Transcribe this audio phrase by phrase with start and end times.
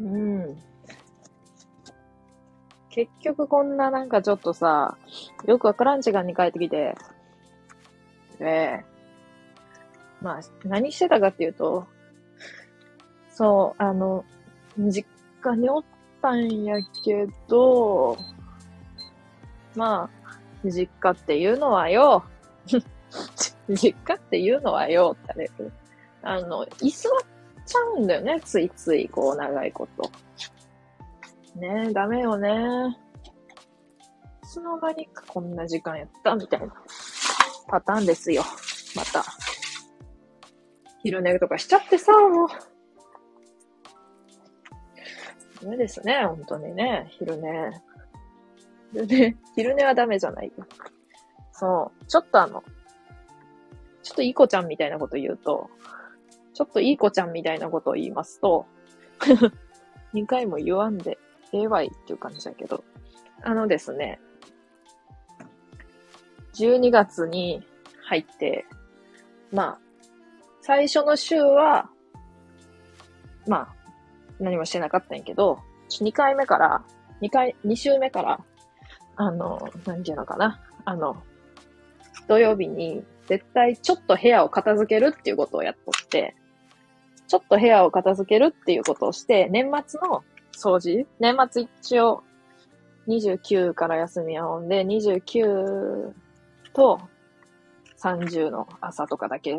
[0.00, 0.56] うん。
[2.90, 4.98] 結局こんななんかちょっとさ、
[5.46, 6.94] よくわからん時間に帰ってきて、
[8.38, 8.84] で、
[10.20, 11.86] まあ、何してたかっていうと、
[13.30, 14.24] そう、あの、
[14.78, 15.06] 実
[15.40, 15.84] 家におっ
[16.20, 18.18] たんやけど、
[19.74, 22.24] まあ、実家っていうのはよ、
[23.68, 25.50] 実家っていうのはよ、ってあれ。
[26.22, 27.12] あの、居座っ
[27.72, 30.10] ちゃうんだよね、ついつい、こう、長いこと。
[31.58, 32.50] ねえ、ダメよね。
[34.44, 36.74] いつの間にかこんな時間やったみたいな
[37.68, 38.42] パターンですよ。
[38.94, 39.24] また。
[41.02, 42.48] 昼寝とかしちゃってさ、もう。
[45.64, 47.70] ダメですね、本当にね、昼寝。
[48.92, 50.66] 昼寝、昼寝はダメじゃないよ。
[51.52, 52.04] そう。
[52.06, 52.62] ちょっとあの、
[54.02, 55.70] ちょっといい子ちゃんみたいなこと言うと、
[56.54, 58.66] ちょっといい子ちゃんみたいなことを言いますと、
[60.14, 61.18] 2回も言わんで、
[61.52, 62.84] ええわいっていう感じだけど、
[63.42, 64.20] あのですね、
[66.54, 67.66] 12月に
[68.04, 68.66] 入って、
[69.50, 69.78] まあ、
[70.60, 71.90] 最初の週は、
[73.46, 73.74] まあ、
[74.38, 75.58] 何もしてなかったんやけど、
[75.88, 76.84] 2回目から、
[77.20, 78.40] 2回、2週目から、
[79.16, 81.22] あの、何ていうのかな、あの、
[82.28, 86.34] 土曜日に絶対ちょっと部屋を片付けるっていうことをやっとって、
[87.32, 90.22] ちょっと部屋を片付けるっていうことをして、年末の
[90.54, 92.22] 掃除年末一応
[93.08, 96.12] 29から休みをんで、29
[96.74, 97.00] と
[97.98, 99.54] 30の朝とかだけ、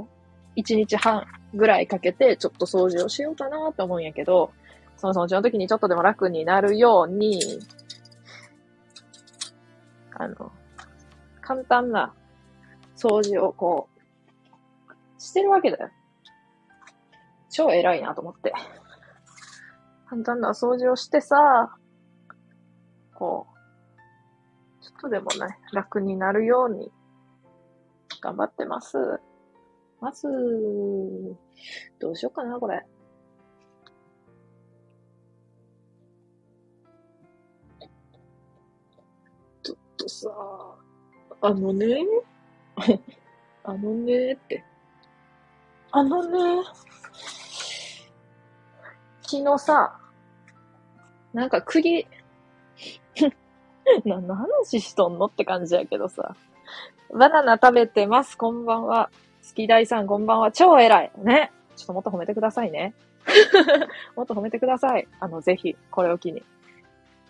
[0.55, 4.51] 1日半ぐらいかけてちょっと掃除をしようかなと思うんやけど、
[4.95, 7.39] その掃除の時にちょっとでも楽になるように、
[10.11, 10.51] あの、
[11.41, 12.13] 簡単な
[12.95, 15.89] 掃除をこう、してるわけだよ。
[17.53, 18.51] 超偉いなと思って。
[20.09, 21.35] 簡単な掃除をしてさ、
[23.13, 23.47] こ
[24.81, 26.91] う、ちょっとでもね、楽になるように、
[28.21, 28.97] 頑張ってます。
[30.01, 30.27] まず、
[31.99, 32.83] どうしようかな、これ。
[39.61, 40.29] ちょっとさ、
[41.41, 41.97] あのね、
[43.63, 44.63] あのねって。
[45.91, 46.63] あのね、
[49.33, 49.97] 昨日さ、
[51.33, 52.05] なんか釘、
[54.05, 56.35] 何の話しとんのって感じやけどさ。
[57.11, 58.37] バナナ食べてます。
[58.37, 59.09] こんばんは。
[59.47, 60.51] 好き大さん、こんばんは。
[60.51, 61.11] 超偉い。
[61.17, 61.51] ね。
[61.75, 62.93] ちょっともっと褒めてくださいね。
[64.15, 65.07] もっと褒めてください。
[65.19, 66.43] あの、ぜひ、これを機に。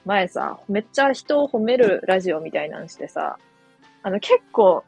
[0.04, 3.38] 前さ、めっちゃ人を褒めるラジオみたいなんしてさ、
[4.02, 4.84] あの、結構、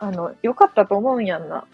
[0.00, 1.64] あの、良かったと思うんやんな。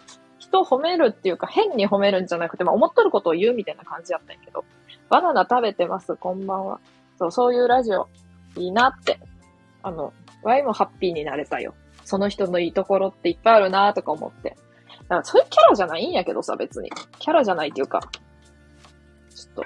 [0.57, 4.65] 人を褒めるっていうか、変に褒めるんじゃなくて、まあ、思っとることを言うみたいな感じやったんやけど。
[5.09, 6.15] バナナ食べてます。
[6.15, 6.79] こんばんは。
[7.17, 8.07] そう、そういうラジオ、
[8.55, 9.19] いいなって。
[9.83, 10.13] あの、
[10.43, 11.73] ワイもハッピーになれたよ。
[12.03, 14.49] その人のいいところっていっぱいあるなとか思って。
[14.49, 14.55] だ
[15.07, 16.89] からそういうキャラじゃないんやけどさ、別に。
[17.19, 18.01] キャラじゃないっていうか。
[19.33, 19.63] ちょっと。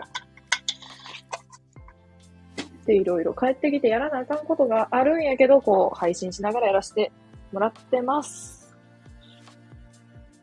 [2.85, 7.11] で、いろいろ帰ってきてやらなあかんことがあるんやけど、こう、配信しながらやらせて
[7.51, 8.60] もらってます。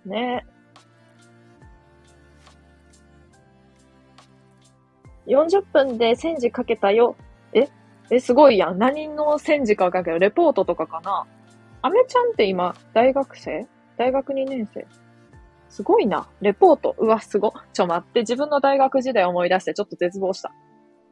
[0.09, 0.45] ね
[5.29, 7.15] 40分で1000字かけたよ。
[7.53, 7.69] え？
[8.11, 8.79] え、すごいやん。
[8.79, 11.27] 何の1000字かかけど、レポートとかかな？
[11.83, 13.67] アメちゃんって今、大学生？
[13.99, 14.87] 大学2年生？
[15.69, 16.27] すごいな。
[16.41, 16.97] レポート。
[16.99, 17.53] うわ、すご。
[17.75, 18.21] ちょ、待って。
[18.21, 20.53] 自分の大学時代思い出してちょっと絶望した。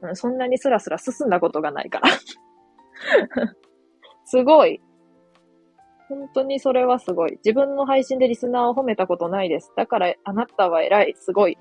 [0.00, 2.08] うん、そんなにスラスラ進んだことがないから。
[4.24, 4.80] すごい。
[6.08, 7.32] 本当にそれはすごい。
[7.44, 9.72] 自分の配信でリスナーを褒めたことないです。
[9.76, 11.14] だから、あなたは偉い。
[11.16, 11.58] すごい。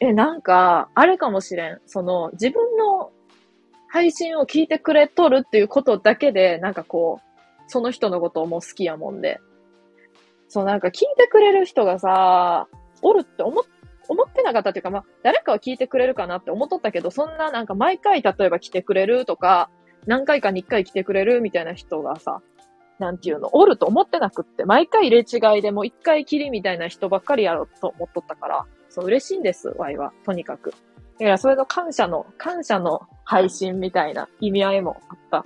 [0.00, 1.80] え、なんか、あれかもしれん。
[1.86, 3.12] その、自分の
[3.88, 9.40] 配信を聞いてくれとるっていうことだけで、なんかこう、その人のことをもう好きやもんで。
[10.48, 12.68] そう、なんか聞いてくれる人がさ、
[13.00, 13.64] おるって思っ
[14.08, 19.70] 思ってなかったっていうか、まあ、誰かは聞いてくれるかなって思っとったけど、そんななんか毎回例えば来てくれるとか、
[20.06, 22.42] 何回かに一回来てくれるみたいな人がさ、
[23.02, 30.72] なんていうの、おると思ってなくって、毎回入れ違いでもう一回きりみたいな人ばっかりやろうと思っとったから、そう、嬉しいんです、ワイは、とにかく。
[31.20, 35.44] いや、それの感謝の、感謝の配信みたいな意味合いもあった。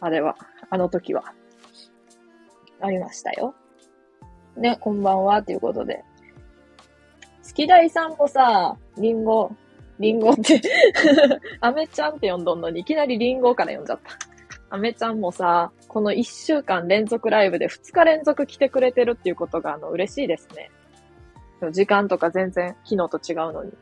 [0.00, 0.36] あれは、
[0.68, 1.32] あの時は。
[2.80, 3.54] ありましたよ。
[4.58, 6.04] ね、こんばんは、ということで。
[7.42, 9.50] 好き大さんもさ、リンゴ、
[9.98, 10.60] リンゴって
[11.62, 14.27] アメちゃんって呼んどんのに、いきなりリンゴから呼んじゃった。
[14.70, 20.70] アメちゃんもさ、この1週間連続ライブで2日連続来てくれてるっていうことが、あの、嬉しいですね。
[21.72, 23.72] 時間とか全然昨日と違うのに。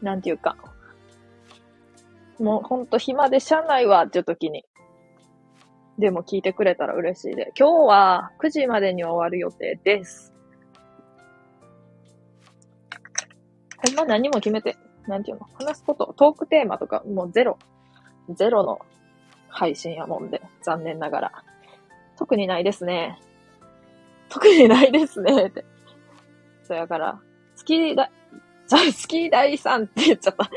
[0.00, 0.56] なんていうか、
[2.40, 4.64] もうほんと暇でしゃあないわっていう時に、
[5.98, 7.52] でも聞いてくれたら嬉しいで。
[7.56, 10.32] 今日は9時までに終わる予定です。
[13.86, 14.76] ほんま何も決めて、
[15.06, 17.58] なんていうの話すこと、トークテーマとかもうゼロ。
[18.30, 18.78] ゼロの
[19.48, 21.32] 配信やもんで、残念ながら。
[22.16, 23.18] 特にないですね。
[24.28, 25.64] 特にないですね、って。
[26.64, 27.20] そやから、
[27.58, 28.10] 好きだ、
[28.66, 30.48] じゃあ、好き大さんって言っちゃった。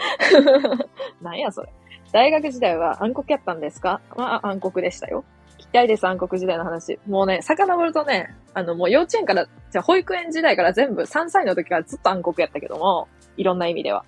[1.22, 1.70] なんやそれ。
[2.12, 4.00] 大学時代は暗黒やったんですか？
[4.16, 5.26] まあ、暗黒でしたよ。
[5.58, 7.00] 聞きたいです、暗黒時代の話。
[7.08, 14.06] もうね、遡るとね、あの、もう幼稚園から、じゃ保育園時代から全部3歳の時からずっと暗黒やったけども、いろんな意味では。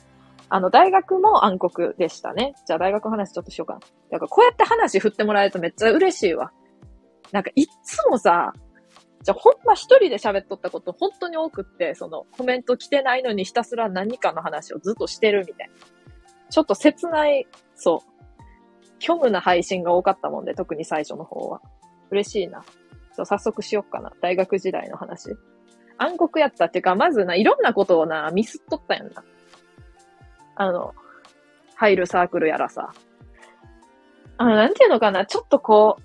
[0.50, 2.54] あの、大学も暗黒でしたね。
[2.66, 3.80] じゃあ大学の話ちょっとしようかな。
[4.12, 6.52] だからこうやって話振ってもらえるとめっちゃ嬉しいわ。
[7.32, 8.54] なんかいっつもさ、
[9.24, 15.74] じゃあほんま一人で喋っとったこと本当に多くって、そのコメント来てないのにひたすら何かの話をずっとしてるみたいな。
[16.50, 17.46] ちょっと切ない、
[17.76, 18.18] そう。
[19.02, 21.62] 虚無な配信が多かったもんで、特に最初の方は。
[22.10, 22.64] 嬉しいな。
[23.16, 24.14] ちょ早速しよっかな。
[24.22, 25.36] 大学時代の話。
[25.98, 29.24] 暗黒やったっていうか、まずな、いろんなことをな、ミスっとったやんな。
[30.57, 30.95] あの、
[31.75, 32.92] 入るサークルやらさ。
[34.38, 35.98] あの、なんていうのかな、ちょっとこ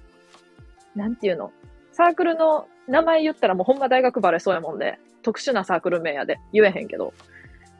[0.94, 1.52] う、なんていうの。
[1.93, 7.14] サークルの名前言ったらもうほんま大学バレそうやもんで、特殊なサークル名やで、言えへんけど。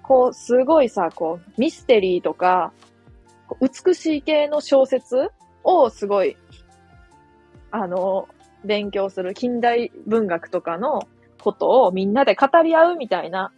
[0.03, 2.73] こう、すごいさ、こう、ミステリーとか、
[3.61, 5.31] 美しい系の小説
[5.63, 6.37] をすごい、
[7.71, 8.29] あの、
[8.65, 11.03] 勉強する近代文学とかの
[11.41, 13.53] ことをみんなで語り合うみたいな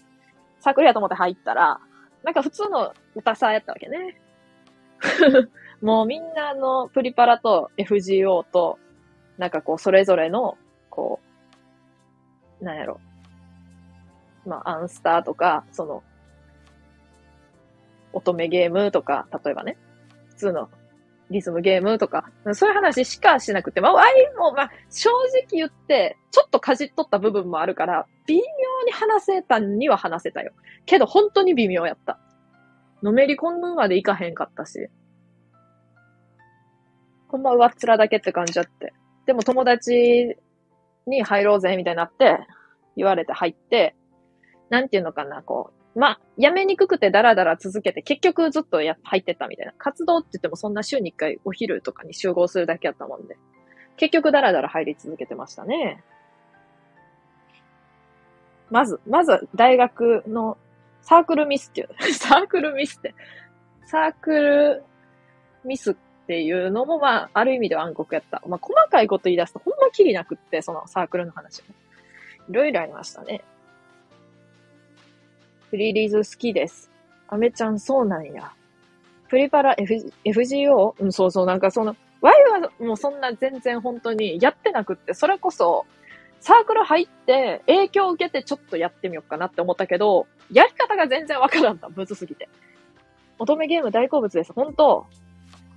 [0.60, 1.80] サークルやと思って入ったら、
[2.24, 4.20] なんか普通の歌さやったわけね。
[5.82, 8.78] もうみんなのプリパラと FGO と、
[9.36, 10.56] なんかこうそれぞれの、
[10.88, 11.20] こ
[12.60, 13.00] う、なんやろ。
[14.46, 16.02] まあ、アンスターとか、その、
[18.12, 19.76] 乙女ゲームとか、例えばね、
[20.30, 20.70] 普通の
[21.30, 28.42] リズムゲームとか、そういう話しかしなくて、まあ、ワイも、まあ、正直言って、ちょっとかじっとった部分もあるから、微妙
[28.84, 30.52] に話せたには話せたよ。
[30.86, 32.18] けど、本当に微妙やった。
[33.02, 34.88] のめり込むまでいかへんかったし。
[37.28, 38.94] ほんま上っ面だけって感じだって。
[39.26, 40.36] でも友達
[41.06, 42.38] に入ろうぜ、みたいになって、
[42.96, 43.96] 言われて入って、
[44.70, 49.72] なんていうのかな、こう、まあ、やめにくくてダラダラ続けて、結局ずっとや、入ってたみたいな。
[49.78, 53.36] 活動って言ってもそんな週に一回お昼とかに集合するだけやったもんで。
[53.96, 56.02] 結局ダラダラ入り続けてましたね。
[58.70, 60.56] まず、まず大学の
[61.02, 63.14] サークルミスっていう、 サークルミスって、
[63.86, 64.82] サークル
[65.64, 65.94] ミスっ
[66.26, 68.42] ていうのもまあ、ある意味では暗黒やった。
[68.46, 71.74] まあ、細かいこと言い出すとほんまきりなくって、そのサークルの話も。
[72.48, 73.42] いろいろありましたね。
[75.70, 76.90] フリーリーズ好きです。
[77.28, 78.52] アメちゃんそうなんや。
[79.28, 80.94] プリパラ F FGO?
[80.98, 85.84] うん、そうそう、なんかその、ワイはもうそんな全然本当にやってなくって、それこそ、
[86.44, 91.88] サークル入って影響を受けてちょっとやってみようかなって思ったけど、やり方が全然わからんだ。
[91.88, 92.50] むずすぎて。
[93.38, 94.52] 乙女ゲーム大好物です。
[94.52, 95.06] 本当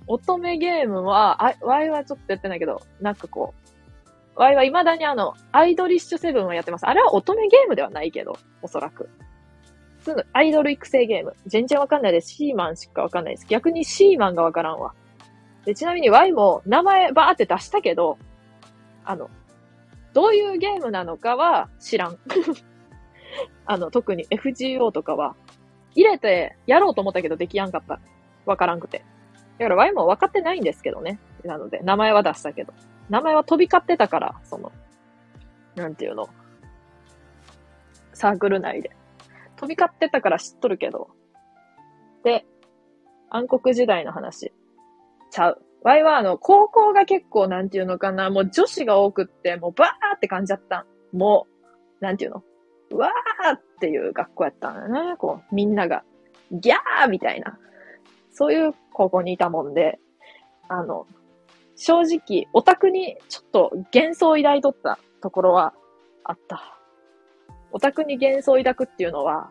[0.06, 3.54] 乙女ゲームは、あ、ワイはちょっとやってないけど、なんかこ
[4.36, 6.86] う、ワイは未だにあの、アイドリッシュセブンをやってます。
[6.86, 9.08] あれは乙女ゲームではないけど、おそらく。
[10.00, 11.34] 普通のアイドル育成ゲーム。
[11.46, 12.28] 全然わかんないです。
[12.34, 13.46] シーマンしかわかんないです。
[13.46, 14.92] 逆にシーマンがわからんわ。
[15.64, 18.18] で、ちなみに Y も名前バーって出したけど、
[19.06, 19.30] あの、
[20.18, 22.18] どういうゲームなのかは知らん。
[23.66, 25.36] あの、特に FGO とかは、
[25.94, 28.00] 入れてやろうと思ったけどできやんかった。
[28.44, 29.04] わからんくて。
[29.60, 31.20] だから Y も分かってないんですけどね。
[31.44, 32.72] なので、名前は出したけど。
[33.08, 34.72] 名前は飛び交ってたから、その、
[35.76, 36.28] なんていうの。
[38.12, 38.90] サークル内で。
[39.54, 41.10] 飛び交ってたから知っとるけど。
[42.24, 42.44] で、
[43.30, 44.52] 暗黒時代の話。
[45.30, 45.62] ちゃう。
[45.82, 51.46] ワイはあの、高校が結構なんていうのかな、もう女子が多くって、もうバーって感じだったも
[52.00, 52.42] う、なんていうの？
[52.90, 55.16] うわーっていう学校やったんだよね。
[55.16, 56.04] こう、みんなが、
[56.50, 57.58] ギャーみたいな。
[58.32, 59.98] そういう高校にいたもんで、
[60.68, 61.06] あの、
[61.76, 65.74] 正直、オタクにちょっと幻想を抱いとったところは
[66.24, 66.78] あった。
[67.72, 69.50] オタクに幻想を抱くっていうのは、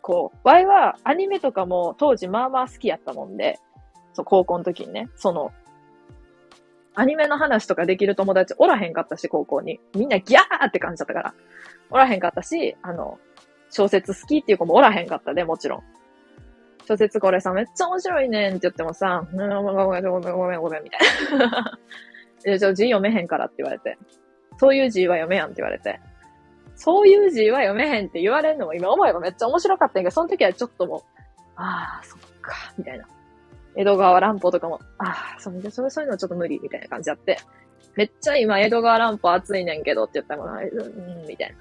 [0.00, 3.58] こう、ワイはアニメとかも当時まあまあ好きやったもんで、
[4.18, 5.52] そう、高校の時にね、その、
[6.96, 9.78] アニメの話とかできる友達おらへんかったし、高校に。
[9.94, 11.34] みんなギャーって感じだったから。
[11.88, 13.20] おらへんかったし、あの、
[13.70, 15.82] 小説好きっていう子もおらへんかったで、もちろん。
[16.88, 21.78] 小説これさ、めっちゃ面白いねんって言ってもさ、ごめんごめんごめんごめんごめんみたいな。
[22.44, 23.96] え、ちょ、字読めへんからって言われて。
[24.58, 26.00] そういう字は読めやんって言われて。
[26.74, 31.00] そういう字は読めへんって言われるのも今思えばめっちゃ面白かったんやけど、その時はちょっともう、
[31.54, 33.04] ああ、そっか、みたいな。
[33.78, 37.38] 江戸川乱歩とかも、ああ、そうそうそういうのちょっと無理、みたいな感じあって、
[37.94, 41.56] めっちゃ今江戸川乱歩暑いねんけどって言ったら、うん、みたいな。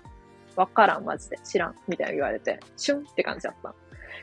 [0.56, 1.38] わからん、マジで。
[1.44, 1.76] 知らん。
[1.88, 3.76] みたいな言われて、シュンって感じだった。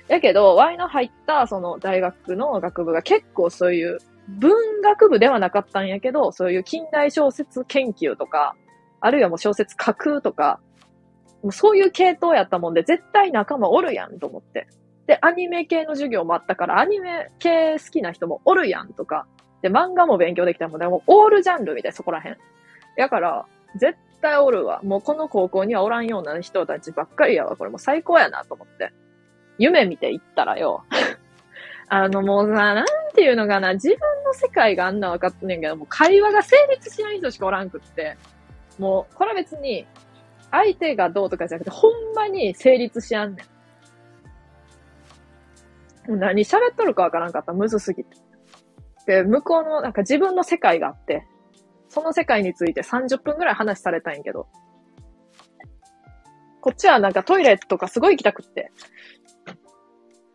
[0.09, 3.99] やけど、Y の入ったその大学の学部が結構そういう
[4.29, 8.57] 文学部ではなかったんやけど、そういう近代小説研究とか、
[9.01, 10.61] あるいはもう小説書くとか、
[11.43, 14.67] もうそういう系統やったもんで、絶対仲間おるやんと思って。
[15.07, 19.27] で、アニメ系の授業もあったから、アニメ系好きな人もおるやんとか、
[19.63, 22.37] で、漫画も勉強できたもんで、もうオールジャンルみたい、そこらへん。
[22.97, 23.47] やから、
[23.77, 24.81] 絶対おるわ。
[24.83, 27.57] もうこの高校にはおらんような人たちばっかりやわ。
[27.57, 28.93] これもう最高やなと思って。
[29.59, 30.85] 夢見て行ったらよ。
[31.89, 38.17] あのもうさ、なんていうのかな、自分の世界があんな分かってんねんけど、もう会話が成立しない人しかおらんくって、
[38.79, 39.87] もう、これは別に、
[40.51, 43.47] 相手がどうとかじゃなくて、ほんまに成立しやんねん。
[46.09, 47.53] 何喋っとるかわからんかった。
[47.53, 48.17] むずすぎて。
[49.07, 51.27] で、向こうの、なんか自分の世界があって、
[51.89, 54.49] その世界について30分ぐらい話されたんやけど、
[56.61, 58.73] こっちはなんかトイレとかすごい行きたくって、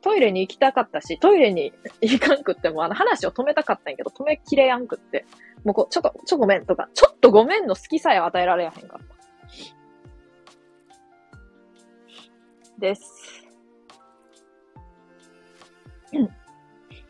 [0.01, 5.25] トイレに行きたかったし、トイレに 行かんくっても、あの話を止めたかったんやけど、止めきれやんくって、
[5.63, 9.15] もうこう、ちょっと、ちょごめんとか、ちょっとごめんの好きさえ与えられやへんかった。
[12.79, 13.38] です。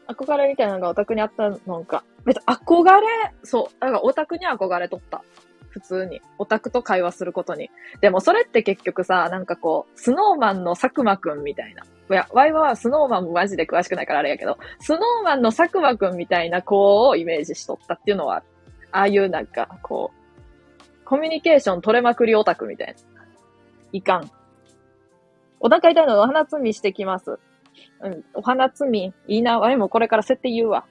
[0.07, 2.03] 憧れみたいなのがオタクにあったのか。
[2.25, 3.07] 別に憧れ、
[3.43, 3.79] そう。
[3.79, 5.23] だからオタクに憧れとった。
[5.69, 6.21] 普通に。
[6.37, 7.69] オタクと会話することに。
[8.01, 11.83] でもそれって結局さ、なんかこう、スノーマンの佐久間くんみたいな。
[11.83, 18.43] いや、ワイワはスノーマンもマジで詳しくないからあれやけど、スノーマンの佐久間くんみたいな子をイメージしとったっていうのは、
[18.91, 22.93] ああいうなんか、こう、コミュニケーション取れまくりオタクみたいな。
[23.91, 24.31] いかん。
[25.59, 27.37] お腹痛いのでお花摘みしてきます。
[28.01, 29.59] うん、お花摘み、いいな。
[29.59, 30.85] ワイもこれから設定言うわ。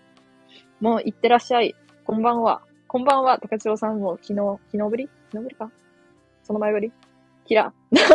[0.80, 1.74] もう行ってらっしゃい。
[2.04, 2.62] こんばんは。
[2.86, 3.38] こんばんは。
[3.38, 5.08] 高千代さんも昨日、昨日ぶり？
[5.30, 5.70] 昨日ぶりか？
[6.42, 6.92] その前ぶり？
[7.44, 7.72] キラ。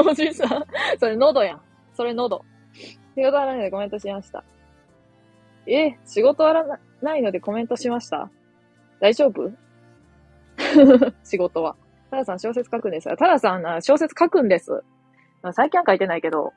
[0.08, 0.66] おじいさん。
[1.00, 1.62] それ喉やん。
[1.94, 2.44] それ喉。
[3.16, 4.44] 仕事はないのでコメントしました。
[5.68, 8.30] え、仕事はないのでコメントしました？
[9.00, 9.52] 大丈夫？
[11.24, 11.76] 仕事は。
[12.10, 14.84] タラさん小説書くんですタラさん小説書くんです。
[15.54, 16.54] 最近は書いてないけど。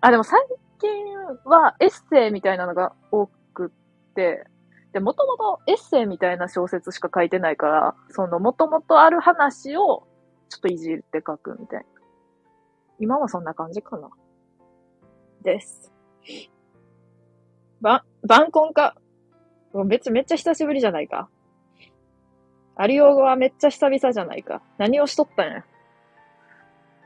[0.00, 0.40] あ、でも最
[0.84, 4.44] 近はエッセイみたいなのが多くって、
[4.92, 10.06] で、もともとエッセイみたいな小説しか書いてないから、そのもともとある話を
[10.48, 11.86] ちょっといじって書くみたいな。
[13.00, 14.10] 今はそんな感じかな。
[15.42, 15.92] です。
[17.80, 18.94] ば、晩婚か。
[19.86, 21.28] 別、めっちゃ久しぶりじゃないか。
[22.76, 24.62] アリオはめっちゃ久々じゃないか。
[24.78, 25.64] 何をしとったんや。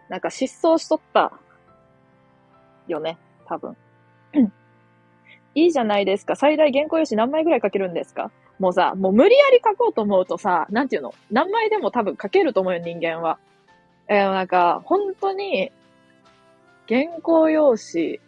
[0.08, 1.32] なんか失踪しとった。
[2.86, 3.18] よね。
[3.48, 3.76] 多分。
[5.54, 6.36] いいじゃないですか。
[6.36, 8.30] 最大原稿用紙何枚ぐらい書けるんですか？
[8.58, 11.14] もうさ、もう無理やり書こうと思うとさ、なんていうの？
[11.30, 13.38] 何枚でも多分書けると思うよ、人間は。
[14.08, 15.70] えー、なんか、本当に、
[16.88, 18.20] 原稿用紙、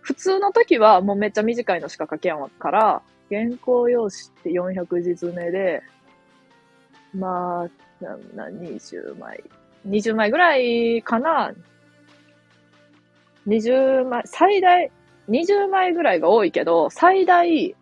[0.00, 5.82] 普通の時はもうめっちゃ短いのしか書けんから、原稿用紙って400字詰めで、
[7.14, 7.68] ま
[8.00, 9.44] あ、な、な、20枚。
[9.86, 11.52] 20枚ぐらいかな
[13.46, 14.90] ?20 枚、最大、
[15.28, 17.74] 20枚ぐらいが多いけど、最大、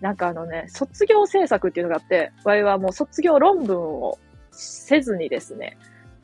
[0.00, 4.18] なんかあのね、卒業制作っていうのがあって、我々はもう卒業論文を
[4.50, 5.76] せずにですね、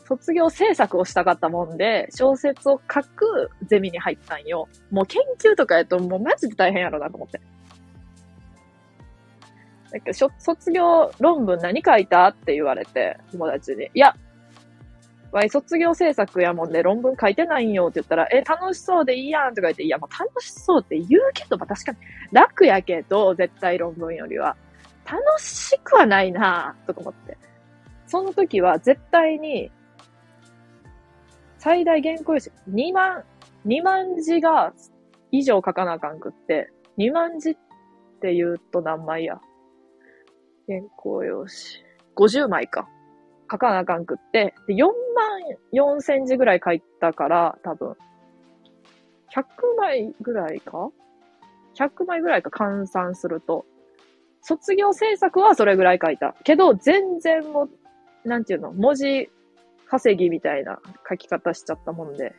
[0.06, 4.68] 卒業制作をしたかったもんで、小説を書くゼミに入ったんよ。
[4.90, 7.40] もう研究とかやともうマジで大変やろなと思って。
[9.90, 13.88] だけど、卒業論文何書いたって言われて、友達に。
[13.94, 14.14] いや、
[15.34, 21.98] わい、卒業制作やもんで論文書いてないんよって言ったら、え、楽しそうでいいやんとか言って、いや、もう楽しそうって言うけど、まあ確かに
[22.30, 24.56] 楽やけど、絶対論文よりは。
[25.04, 27.36] 楽しくはないなとか思って。
[28.06, 29.72] その時は絶対に
[31.58, 33.24] 最大原稿用紙2万、
[33.66, 34.72] 2万字が
[35.32, 37.56] 以上書かなあかんくって、2万字っ
[38.20, 39.40] て言うと何枚や？
[40.68, 41.50] 原稿用紙。
[42.14, 42.88] 50枚か。
[43.54, 44.92] 書かなあかんくって、で、4万
[45.72, 47.96] 4千字ぐらい書いたから、多分、
[49.32, 49.44] 100
[49.78, 50.90] 枚ぐらいか
[51.76, 53.64] ?100 枚ぐらいか換算すると。
[54.42, 56.34] 卒業制作はそれぐらい書いた。
[56.44, 57.68] けど、全然も、
[58.24, 59.30] なんていうの、文字
[59.86, 62.34] 稼ぎみたいな書き方しちゃったもんで、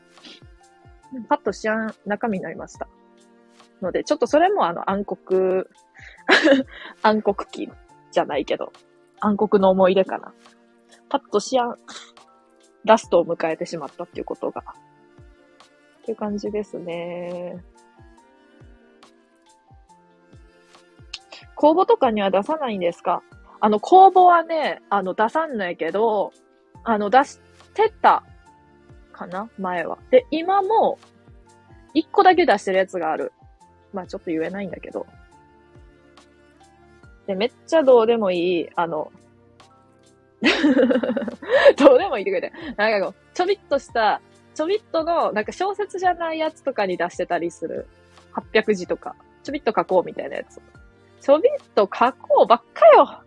[1.29, 2.89] パッとしやん中身になりました。
[3.81, 5.65] ので、ちょっとそれもあの暗黒
[7.03, 7.71] 暗黒期
[8.11, 8.73] じゃないけど、
[9.21, 10.33] 暗黒の思い出かな。
[11.09, 11.75] パッとしやん、
[12.83, 14.63] ラストを迎えてしまったっていうことが、
[15.99, 17.63] っていう感じですね。
[21.55, 23.23] 公募とかには出さないんですか？
[23.61, 26.33] あの、公募はね、あの、出さんないけど、
[26.83, 27.39] あの、出し
[27.73, 28.23] てた、
[29.13, 29.49] かな？
[29.57, 29.97] 前は。
[30.11, 30.99] で、今も、
[31.93, 33.31] 一個だけ出してるやつがある。
[33.93, 35.07] まあ、ちょっと言えないんだけど。
[37.25, 39.11] で、めっちゃどうでもいい、あの、
[41.77, 42.53] どうでもいいってくれて。
[42.77, 44.21] なんかこう、ちょびっとした、
[44.53, 47.87] ちょびっとの、なんか小説じゃないやつとかに出してたりする。
[48.33, 49.15] 800字とか。
[49.43, 50.61] ちょびっと書こうみたいなやつ。
[51.21, 53.21] ちょびっと書こうばっかよ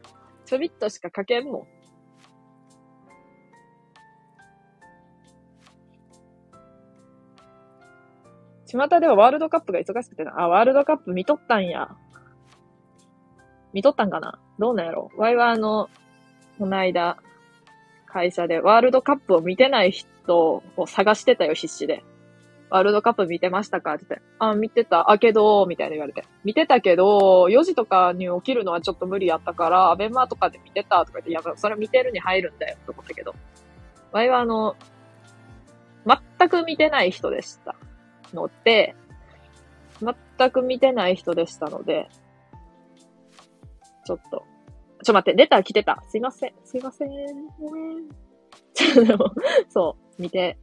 [0.45, 1.67] ちょびっとしか書けんもん。
[8.67, 10.39] 巷ではワールドカップが忙しくてな。
[10.39, 11.97] あ、ワールドカップ見とったんや。
[13.73, 15.89] 見とったんかなどうなんやろワイはあの、
[16.59, 17.19] この間、
[18.07, 22.03] 会社でワールドカップを見てない人を探してたよ、必死で。
[22.71, 23.95] ワールドカップ見てましたか？
[23.95, 24.27] って言って。
[24.39, 25.11] あ、見てた。
[25.11, 26.25] あ、けど、みたいな言われて。
[26.45, 33.35] 見てたけど、4時とかに起きるのはちょっと無理やったから、アベマとかで見てたとか言って、いや、それ見てるに入るんだよ、と思ったけど。
[34.13, 34.77] ワイはあの、
[36.39, 37.75] 全く見てない人でした。
[38.35, 38.95] ので、
[40.01, 42.09] 全く見てない人でしたので、
[44.05, 44.45] ちょっと。
[45.03, 46.03] ちょ、待って、レター来てた。
[46.09, 46.53] すいません。
[46.65, 47.09] すいません。
[48.75, 49.33] ちょ、でも、
[49.69, 50.59] そう、見て。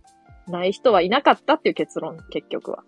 [0.47, 1.69] ない人はいなかったって。
[1.69, 2.83] いう結論、結局は。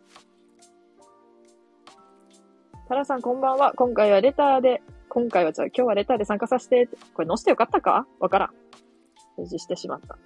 [2.87, 3.41] タラさん、こん。
[3.41, 3.57] ばん。
[3.57, 3.73] は。
[3.73, 8.49] 今回はレターで、今回はじゃあ今日はレターで参加させて、これ載せてよかったかわからん。
[9.37, 10.17] 表示してしまった。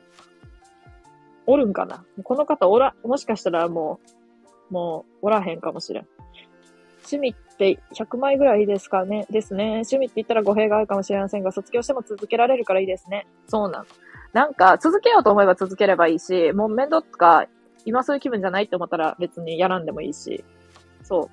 [1.47, 1.73] おるん。
[1.73, 3.99] かなこの方おら、もしかしたらも
[4.69, 5.61] う、もう、おらへん。
[5.61, 6.07] かもしれん。
[7.11, 9.65] 趣味って100枚ぐらいですかねですね。
[9.65, 13.27] 趣味って言ったら語弊があるかもしれませんが、卒業しても続けられるからいいですね。
[13.47, 13.85] そうなん。
[14.33, 17.47] なんか、続けようと思えば続ければいいし、もう面倒とか、
[17.85, 20.43] 今そういう気分じゃないって思ったら別にやらんでもいいし。
[21.03, 21.29] そ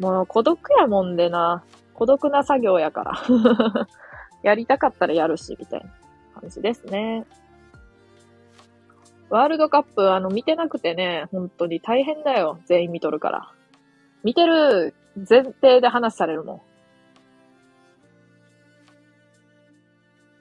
[0.00, 0.02] う。
[0.02, 1.62] もう孤独やもんでな。
[1.94, 3.22] 孤独な作業やから。
[4.42, 7.24] やりたかったらやるし、みたいな感じですね。
[9.28, 12.60] ワールドカップ、あの、見てなくてね、本当に大変だよ。
[12.66, 13.52] 全員見とるから。
[14.26, 16.60] 見てる前提で話されるもん。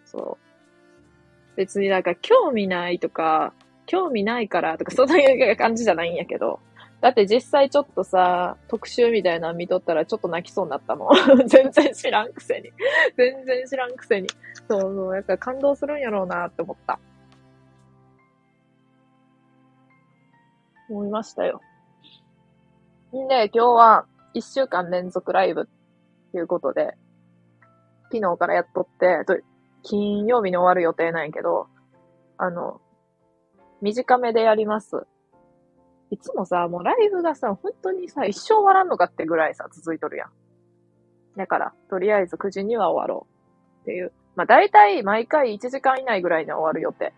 [0.05, 1.55] そう。
[1.55, 3.53] 別になんか興味ないとか、
[3.85, 6.59] 興味ないからとか、そんな感じじゃないんやけど。
[6.99, 11.15] だって実際ちょっとさ、特集みたいなの見とったらちょっと泣きそうになったもん。
[11.45, 12.71] 全然知らんくせに。
[13.15, 14.27] 全然知らんくせに。
[14.67, 15.13] そうそう。
[15.13, 16.99] やっぱ感動するんやろうなって思った。
[20.89, 21.61] 思いましたよ。
[23.23, 25.65] んで、今日は一週間連続ライブっ
[26.31, 26.95] ていうことで、
[28.11, 29.25] 昨日からやっとって、
[29.83, 31.67] 金曜日に終わる予定なんやけど、
[32.37, 32.81] あの、
[33.81, 35.05] 短めでやります。
[36.11, 40.29] いつもさ、もうライブがさ、本当にさ、一生終わらんのかってぐらいさ、続いとるやん。
[41.37, 44.11] だから、とりあえず9時には終わろうっていう。
[44.35, 47.13] まあ、大体毎回1時間以内ぐらいで終わる予定。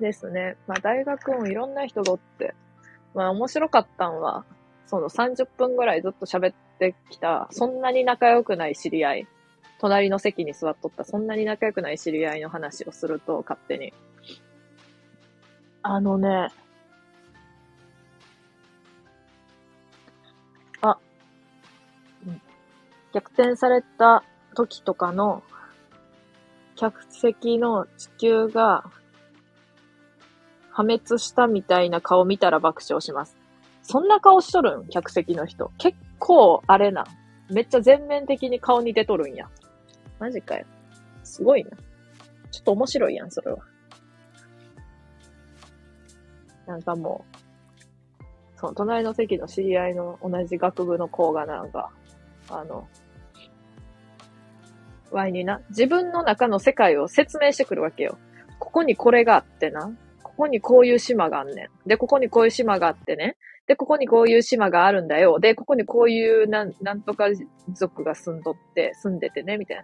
[0.00, 0.56] ですね。
[0.66, 2.54] まあ大学もいろんな人がおって、
[3.14, 4.44] まあ面白かったんは、
[4.86, 9.28] その30分ぐらいずっと喋ってきた、そんなに仲良くない知り合い、
[9.80, 13.92] 隣の席に座っとったそんなに仲良くない知り合いの話をすると、勝手に。
[15.82, 16.48] あのね、
[20.80, 20.98] あ、
[23.12, 25.42] 逆転された時とかの
[26.76, 28.90] 客席の地球が
[30.78, 33.36] 破滅したみたいな顔見たら爆笑します。
[33.82, 34.88] そんな顔しとるん？
[34.88, 35.72] 客席の人。
[35.76, 37.04] 結構、あれな。
[37.50, 39.48] めっちゃ全面的に顔に出とるんや。
[40.20, 40.64] マジかよ。
[41.24, 41.70] すごいな。
[42.52, 43.58] ちょっと面白いやん、それは。
[46.68, 47.24] なんかも
[48.54, 51.90] う、その隣の席の知り合いの同じ学部の子がなんか、
[52.50, 52.86] あの、
[55.10, 58.16] ワイにな、自分の中の世界を説明してくるわけよ。
[58.60, 59.90] ここにこれがあってな。
[60.38, 61.88] ここにこういう島があんねん。
[61.88, 63.36] で、ここにこういう島があってね。
[63.66, 65.40] で、ここにこういう島があるんだよ。
[65.40, 67.24] で、ここにこういうなん、なんとか
[67.72, 69.82] 族が住んどって、住んでてね、みたいな。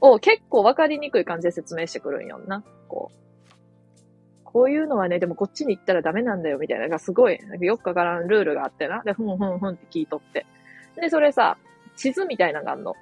[0.00, 2.62] を結構わかりにくい感じで説明してくるんよな。
[2.86, 4.44] こう。
[4.44, 6.88] こういうのはね、でもこっちに行ったらダメなんだよ、みたいな。
[6.88, 9.02] がすごい、なんかよくわからんルールがあってな。
[9.02, 10.46] で、ふんふんふんって聞いとって。
[10.94, 11.58] で、それさ、
[11.96, 12.94] 地図みたいなのがあんの。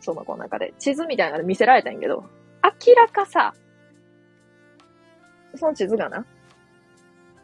[0.00, 0.72] その子の中で。
[0.78, 2.24] 地図みたいなの見せられたんやけど、
[2.62, 3.52] 明らかさ、
[5.56, 6.24] その地図がな、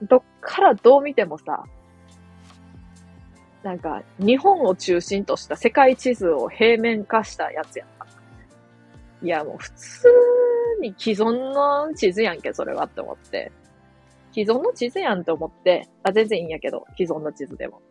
[0.03, 1.65] どっからどう見てもさ、
[3.63, 8.07] なんか、日本を中心とした世界地図を平面化したやつやった。
[9.25, 10.09] いや、もう普通
[10.81, 13.53] に既存の地図やんけ、それはって思って。
[14.33, 17.83] 既存の地図やんって思って、あ、全然いいんやけど、既存の地図でも。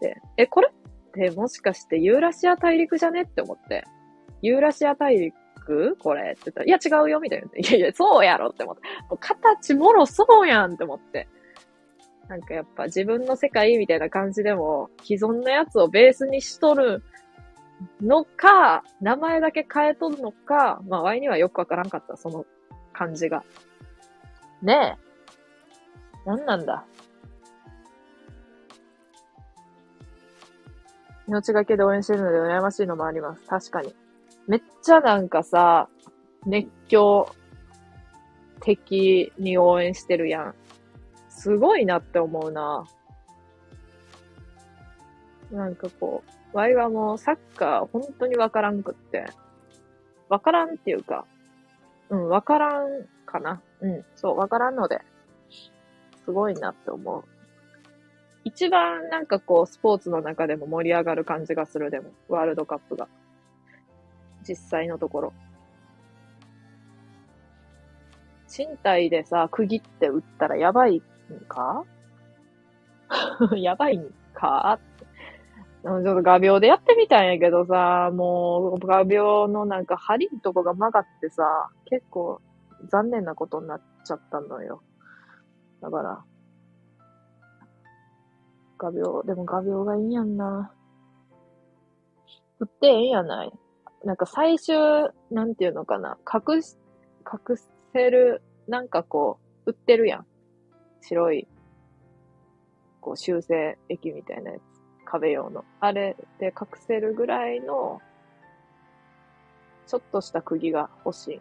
[0.00, 0.68] で、え、これ？
[0.68, 3.22] ってもしかしてユーラシア大陸じゃね？
[3.22, 3.84] って思って、
[4.42, 5.36] ユーラシア大陸
[6.00, 7.46] これって言ったら、いや違うよみたいな。
[7.56, 8.82] いやいや、そうやろって思って。
[9.20, 11.28] 形もろそうやんって思って。
[12.28, 17.02] なんかやっぱ自分の世界みたいな感じでも、既存のやつをベースにしとる
[18.00, 22.46] のか、名前だけ変えとるのか、まあ、ワイにはよくわからんかった、その
[22.92, 23.44] 感じが。
[24.62, 24.96] ね
[26.26, 26.28] え。
[26.28, 26.84] なんなんだ。
[31.26, 33.42] 命がけで応援してるので羨ましいのもあります。
[33.46, 33.94] 確かに。
[34.46, 35.88] めっちゃなんかさ、
[36.46, 37.28] 熱狂
[38.60, 40.54] 的に応援してるやん。
[41.28, 42.86] すごいなって思うな。
[45.50, 49.26] なんかこう、ワイはもうサッカー本当にわからんくって。
[50.28, 51.26] わからんっていうか、
[52.10, 53.60] うん、わからんかな。
[53.80, 55.00] うん、そう、わからんので、
[56.24, 57.24] すごいなって思う。
[58.44, 63.08] 一番なんかこう、スポーツの中でも盛り上がる感じがする、でも、ワールドカップが。
[64.46, 65.32] 実際のところ。
[68.56, 71.00] 身体でさ、区切って打ったらやばいん
[71.48, 71.84] か？
[73.56, 74.78] やばいんか？
[75.82, 82.40] ちょっと画鋲でやってみたんやけどさ、もう画鋲のなんか針のとこが曲がってさ、結構
[82.90, 84.82] 残念なことになっちゃったのよ。
[85.82, 86.24] だから、
[88.78, 90.72] 画鋲、でも画鋲がいいやんな。
[92.60, 93.52] 売ってええんやない？
[94.04, 94.76] なんか最終、
[95.30, 96.18] なんていうのかな。
[96.32, 96.76] 隠し、
[97.20, 97.56] 隠
[97.92, 100.26] せる、なんかこう、売ってるやん。
[101.00, 101.48] 白い、
[103.00, 104.62] こう修正液みたいなやつ。
[105.04, 105.64] 壁用の。
[105.80, 108.00] あれで隠せるぐらいの、
[109.86, 111.40] ちょっとした釘が欲しい。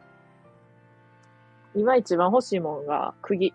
[1.75, 3.53] 今一番欲しいもんが釘。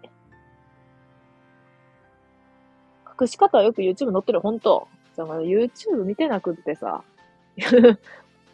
[3.21, 7.05] 隠し方はよく YouTube 載ってる、本当じゃあ YouTube 見てなくってさ。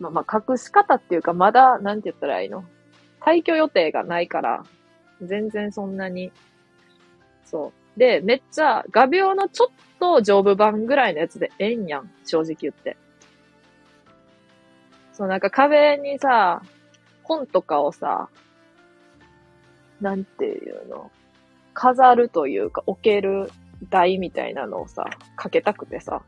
[0.01, 2.65] まあまあ、隠し方っていうか、まだ、なんて言ったらいいの？
[3.21, 4.65] 退去予定がないから、
[5.23, 6.33] 全然そんなに、
[7.45, 7.99] そう。
[7.99, 9.69] で、めっちゃ、画鋲のちょっ
[10.01, 12.97] と丈夫版ぐらいのやつでええんやん、正直言って。
[15.13, 16.61] そう、なんか壁にさ、
[17.23, 18.29] 本とかをさ、
[20.01, 21.11] なんていうの、
[21.73, 23.51] 飾るというか、置ける
[23.91, 26.21] 台みたいなのをさ、かけたくてさ、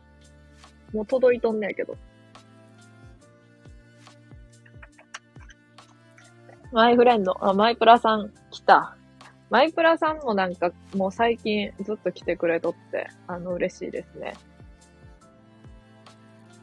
[0.94, 1.96] もう届いとんねやけど。
[6.72, 8.96] マイフレンド、あ、マイプラさん来た。
[9.48, 14.34] マイプラさんもなんかもう最近ずっと来てくれとって、あの嬉しいですね。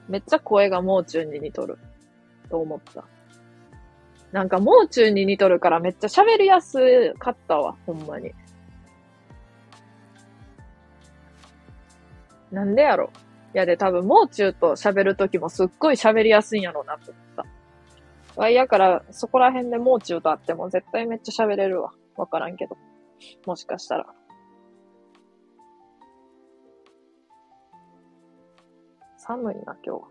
[0.10, 1.78] めっちゃ声がもう中に似とる。
[2.50, 3.06] と思った。
[4.32, 8.34] なんかもう中に似とるからめっちゃ喋りやすかったわ、ほんまに。
[12.52, 13.10] なんでやろ
[13.56, 17.23] いやで多分、もう中と喋るときもすっごい喋りやすいんやろうなって思った。
[18.36, 21.94] わいやから、そこら辺でもう中と会っても絶対めっちゃ喋れるわ。
[22.16, 22.78] わからんけど。
[23.46, 24.06] もしかしたら。
[29.18, 30.04] 寒いな、今日。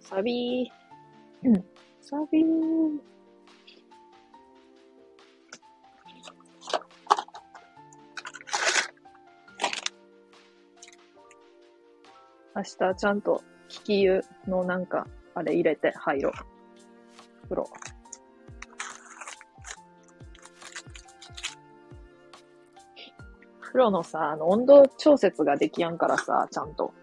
[0.00, 1.48] サビー。
[1.48, 1.64] うん。
[2.00, 3.13] サビー。
[12.56, 16.32] 明日ちゃんと聞き湯のなんか、あれ入れて入ろう。
[17.44, 17.70] 風呂。
[23.60, 26.94] 風呂のさ、あの、温度調節ができやんからさ、ちゃんと。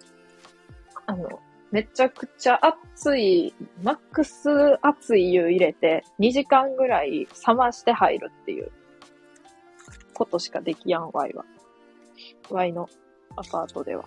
[1.06, 4.50] あの、めちゃくちゃ熱い、マックス
[4.82, 8.72] 熱い湯入れて、2時間ぐらい冷まして入るっていう
[10.14, 11.44] ことしかできやん、ワイは。
[12.50, 12.88] ワイの
[13.36, 14.06] アパートでは。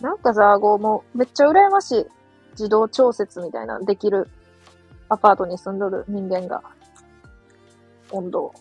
[0.00, 2.06] なんかさ、こう、もう、めっちゃ羨ましい。
[2.52, 4.28] 自動調節みたいな、できる
[5.08, 6.62] アパートに住んどる人間が、
[8.10, 8.54] 温度を。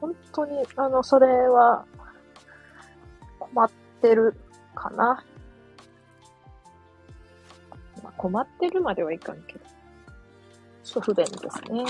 [0.00, 1.84] 本当に、あの、それは、
[3.38, 3.70] 困っ
[4.02, 4.34] てる
[4.74, 5.24] かな。
[8.02, 9.60] まあ、困ってるまではいかんけど。
[10.84, 11.84] ちょっと不便ですね。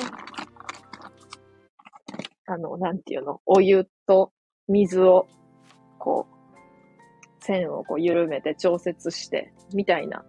[2.46, 4.32] あの、なんていうの、お湯と
[4.68, 5.26] 水を、
[5.98, 6.37] こう、
[7.48, 10.22] 線をこう緩めて調節して、みたいな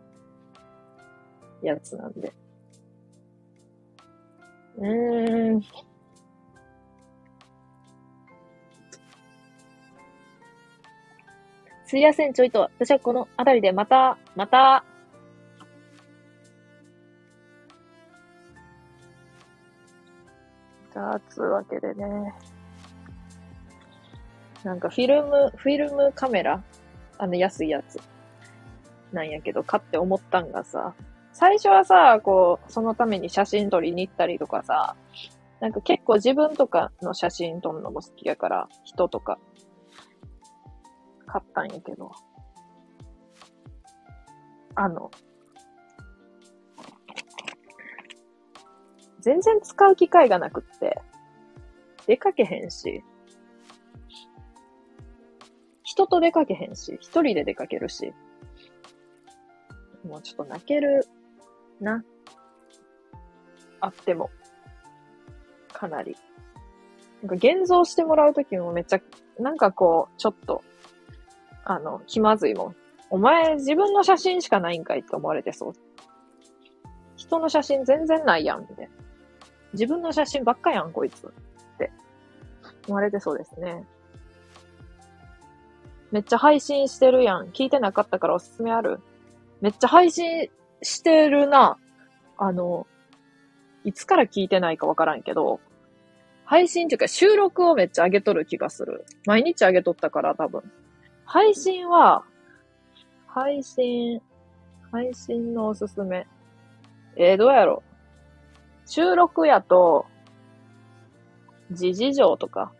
[1.61, 2.31] やつなんで。
[4.77, 5.61] うーん。
[11.85, 12.61] すいません、ちょいと。
[12.61, 14.85] 私はこの辺りでまた、また、
[20.93, 22.33] たつわけでね。
[24.63, 26.63] なんかフィルム、フィルムカメラ
[27.19, 27.99] あの安いやつ。
[29.11, 30.95] なんやけど、買って思ったんがさ、
[31.33, 34.95] 最初はさ、こう、そのために写真撮りに行ったりとかさ、
[35.59, 39.37] なんか結構自分とかの写真撮るのも好きやから、人とか、
[41.25, 42.11] 買ったんやけど、
[44.75, 45.11] あの、
[49.19, 51.01] 全然使う機会がなくって、
[52.07, 53.03] 出かけへんし、
[55.89, 58.13] 人と出かけへんし、一人で出かけるし、
[60.07, 61.07] もうちょっと泣ける
[61.81, 62.03] な。
[63.79, 64.29] あっても。
[65.73, 66.15] かなり。
[67.23, 68.99] なんか現像してもらうときもめっちゃ、
[69.39, 70.63] なんかこう、ちょっと、
[71.65, 72.75] あの、気まずいもん。
[73.09, 75.73] お前自分の写真しかないんかいって思われてそう。
[77.15, 78.91] 人の写真全然ないやん、みたいな。
[79.73, 81.25] 自分の写真ばっかやん、こいつ。
[81.25, 81.31] っ
[81.79, 81.91] て
[82.85, 83.87] 思われてそうですね。
[86.11, 87.47] めっちゃ配信してるやん。
[87.47, 88.99] 聞いてなかったからおすすめある？
[89.61, 90.49] めっちゃ配信
[90.81, 91.77] してるな。
[92.37, 92.87] あの、
[93.83, 95.59] いつから聞いてないかわからんけど、
[96.45, 99.05] 配信っていうか収録をめっちゃ上げとる気がする。
[99.25, 100.63] 毎日上げとったから多分。
[101.25, 102.23] 配信は、
[103.27, 104.19] 配信、
[104.91, 106.25] 配信のおすすめ。
[107.15, 107.83] えー、どうやろ
[108.87, 110.07] 収録やと、
[111.71, 112.71] 時事情とか、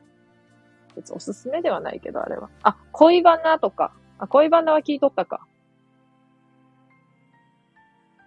[1.00, 2.50] 別におすすめではないけど、あれは。
[2.64, 3.94] あ、恋バナとか。
[4.18, 5.48] あ、恋バナは聞いとったか。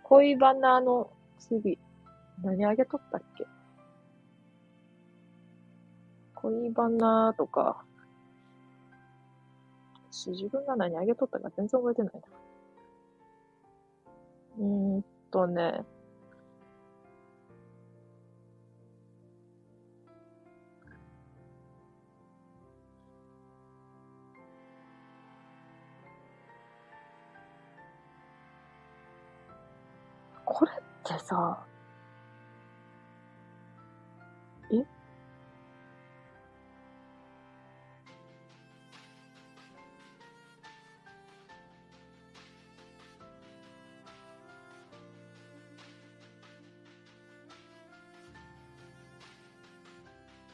[0.04, 1.78] 恋バナの次、
[2.42, 3.46] 何あげとったっけ？
[6.34, 7.84] 恋バナとか、
[10.10, 12.20] 自分が何あげとったか全然覚えてないな。
[14.58, 15.84] うーんとね、
[30.54, 31.58] これってさ、
[34.70, 34.84] え？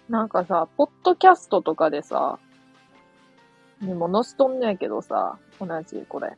[0.09, 2.39] なんかさ、ポッドキャストとかでさ、
[3.81, 6.37] にも載せとんねやけどさ、同じこれ。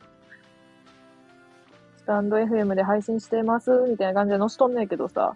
[2.11, 5.33] タンド FM で配信してます、みたいな感じで載せとんねんけどさ、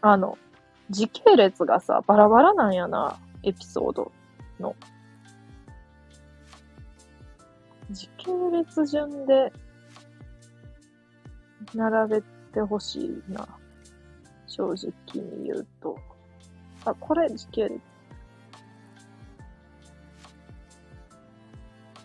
[0.00, 0.36] あの、
[0.90, 4.10] 時系列がさ、バラバラなんやな、エピソード
[4.58, 4.74] の。
[7.92, 9.52] 時系列順で
[11.72, 13.46] 並べてほしいな。
[14.48, 15.96] 正直に言うと。
[16.86, 17.80] あ、これ時系列。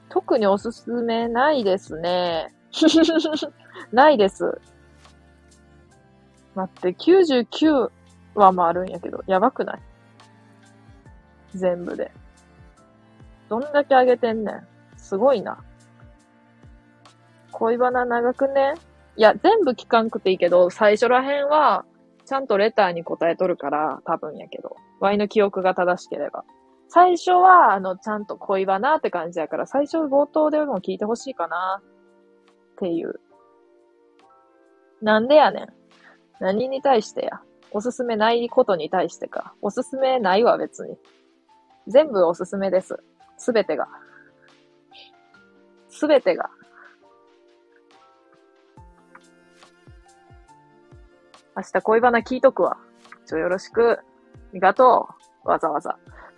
[0.09, 2.53] 特におすすめないですね。
[3.91, 4.59] ないです。
[6.55, 7.89] 待って、99
[8.35, 9.79] 話もあるんやけど、やばくない？
[11.55, 12.11] 全部で。
[13.49, 14.67] どんだけあげてんねん。
[14.97, 15.63] すごいな。
[17.51, 18.75] 恋バナ長くね？
[19.15, 21.85] いや、全部聞かんくていいけど、最初らへんは、
[22.25, 24.75] ちゃんとレターに答えとるから、多分やけど。
[24.99, 26.45] ワイの記憶が正しければ。
[26.87, 31.81] 最初は、あの、ちゃんと恋バナって感じやから、最初冒頭でも聞いてほしいかな。
[31.81, 31.85] っ
[32.77, 33.19] ていう。
[35.03, 35.67] なんでやねん。
[36.39, 37.41] 何に対してや。
[37.71, 39.53] おすすめないことに対してか。
[39.61, 40.97] おすすめないわ、別に。
[41.87, 42.97] 全部おすすめです。
[43.37, 43.89] すべてが。
[45.89, 46.49] すべてが。
[51.57, 52.77] 明日恋バナ聞いとくわ。
[53.25, 53.99] ちょ、よろしく。
[53.99, 54.03] あ
[54.53, 55.09] りがと
[55.43, 55.49] う。
[55.49, 55.99] わざわざ。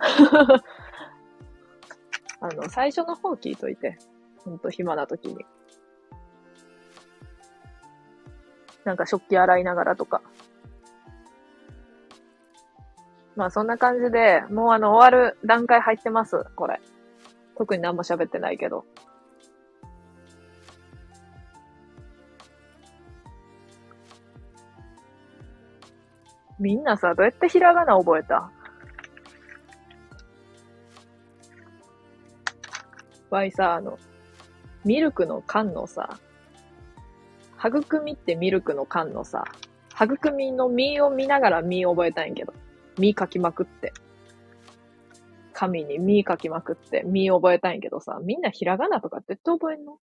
[2.40, 3.96] あの、最初の方聞いといて。
[4.38, 5.46] ほんと暇な時に。
[8.86, 10.22] なんか食器洗いながらとか。
[13.34, 16.80] まあそんな感じで、もうあの終わる段階入ってます、これ。
[17.58, 18.86] 特に何も喋ってないけど。
[26.58, 28.50] みんなさ、どうやってひらがな覚えた？
[33.28, 33.98] わいさ、あの、
[34.84, 36.18] ミルクの缶のさ、
[37.66, 39.44] 育みってミルクの缶のさ、
[39.94, 42.52] 育みの実を見ながら実を覚えたいんやけど、
[42.98, 43.92] 実書きまくって。
[45.52, 49.98] 紙に実書きまくって、実覚えたいんやけどさ、みんなひらがなとか絶対覚えんの？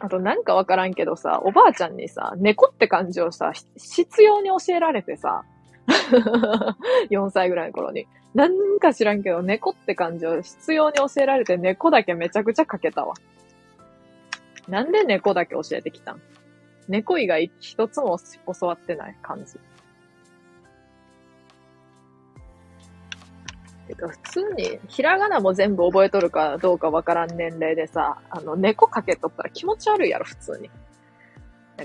[0.00, 5.44] あとなんかわからんけどさ、おばあちゃんにさ、猫って感じをさ、必要に教えられてさ、
[7.10, 8.06] 4歳ぐらいの頃に。
[8.34, 13.14] なんか知らんけど、猫って感じを必要に教えられて、猫だけめちゃくちゃかけたわ。
[14.68, 16.20] なんで猫だけ教えてきたん？
[16.88, 18.18] 猫以外一つも
[18.58, 19.54] 教わってない感じ。
[23.86, 30.70] てか、普通に、ひらがなも全部覚えとるかどうかわからん年齢でさ、あの、猫かけとったら気持ち悪いやろ、普通に。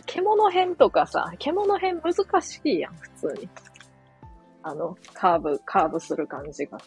[0.06, 3.50] 獣編とかさ、獣編難しいやん、普通に。
[4.64, 6.78] あの、カーブ、カーブする感じが。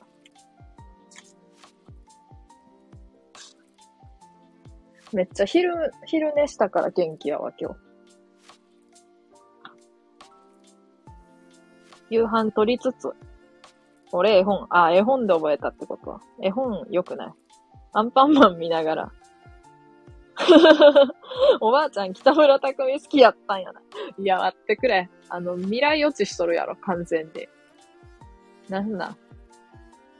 [5.13, 7.77] めっちゃ昼、昼寝したから元気やわ、今日。
[12.11, 13.11] 夕飯取りつつ。
[14.13, 16.21] 俺絵本、あ、絵本で覚えたってことは。
[16.43, 17.33] 絵本良くない？
[17.95, 19.13] アンパンマン見ながら。
[21.61, 23.81] おばあちゃん北村匠海好きやったんやな。
[24.19, 25.09] いや、待ってくれ。
[25.29, 27.49] あの、未来予知しとるやろ、完全で。
[28.73, 29.17] なんだ？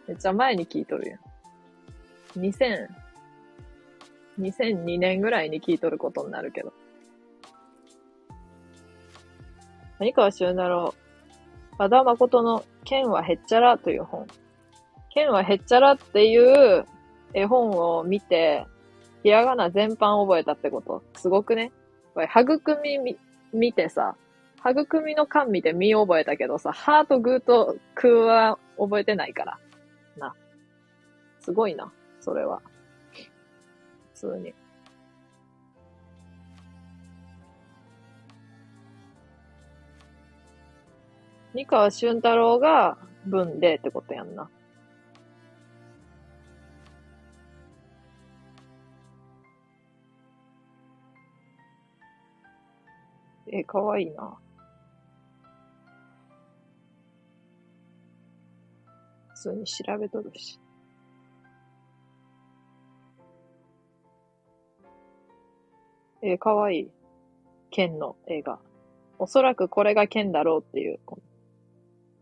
[0.07, 1.21] めっちゃ前に聞いとるやん。
[2.39, 2.87] 2000、
[4.39, 6.73] 2002年ぐらいに聞いとることになるけど。
[9.99, 10.95] 何川俊太郎、
[11.79, 14.27] 和田誠の剣はへっちゃらという本。
[15.15, 16.85] 剣はへっちゃらっていう
[17.33, 18.67] 絵本を見て、
[19.23, 21.71] ひらがな全般覚えたってことすごくね
[22.15, 23.17] これ、育みみ、
[23.53, 24.17] 見てさ、
[24.71, 29.59] 育みの勘見て見覚えたけどさ、ハートグーと空は覚えてないから。
[30.17, 30.35] な。
[31.41, 32.63] すごいな、それは。
[34.15, 34.55] 普通に。
[41.55, 42.97] 三河俊太郎が
[43.27, 44.49] 文でってことやんな。
[53.49, 54.39] え、かわいいな。
[59.43, 60.61] 通に調べとるし。
[66.23, 66.91] えかわいい。
[67.71, 68.61] 剣の映画。
[69.19, 71.01] おそらくこれが剣だろうっていう、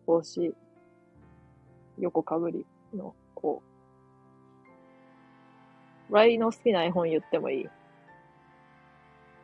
[0.07, 0.55] 帽子、
[1.99, 3.63] 横かぶりの子。
[6.11, 7.69] ライの好きな絵本言ってもいい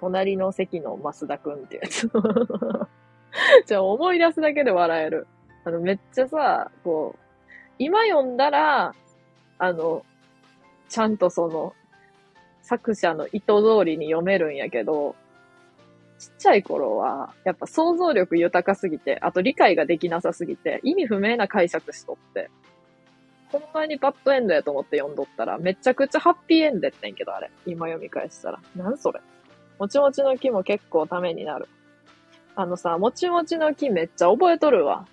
[0.00, 2.10] 隣の席の増田くんってやつ。
[3.66, 5.26] じゃあ思い出すだけで笑える。
[5.64, 7.25] あの、めっちゃさ、こう、
[7.78, 8.94] 今読んだら、
[9.58, 10.04] あの、
[10.88, 11.74] ちゃんとその、
[12.62, 15.14] 作者の意図通りに読めるんやけど、
[16.18, 22.50] ちっちゃい頃は、やっぱ想像力豊かすぎて、あと理解ができなさすぎて、意味不明な解釈しとって、
[23.52, 27.50] ほんまにバッドエンドやと思って読んどったら、めちゃくちゃハッピーエンドやってんけど、あれ。
[27.66, 28.60] 今読み返したら。
[28.74, 29.20] なんそれ。
[29.78, 31.68] もちもちの木も結構ためになる。
[32.56, 35.06] あのさ、もちもちの木めっちゃ覚えとるわ。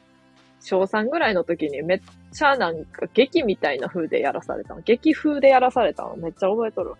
[0.62, 2.02] 小3ぐらいの時にめっ
[2.34, 4.82] ちゃなんか劇みたいな風でやらされたの。
[4.82, 6.96] 劇風でやらされたのめっちゃ覚えとる。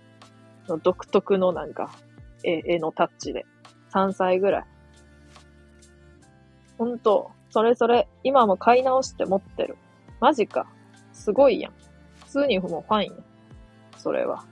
[0.82, 1.92] 独特のなんか
[2.44, 3.46] 絵絵のタッチで。
[3.94, 4.66] 3歳ぐらい。
[6.78, 9.78] ほんと、それそれ、今も買い直して持ってる。
[10.20, 10.66] マジか。
[11.12, 11.74] すごいやん。
[12.26, 13.24] 普通にもファインや。
[13.98, 14.44] それは。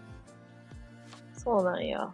[1.34, 2.13] そうなんや。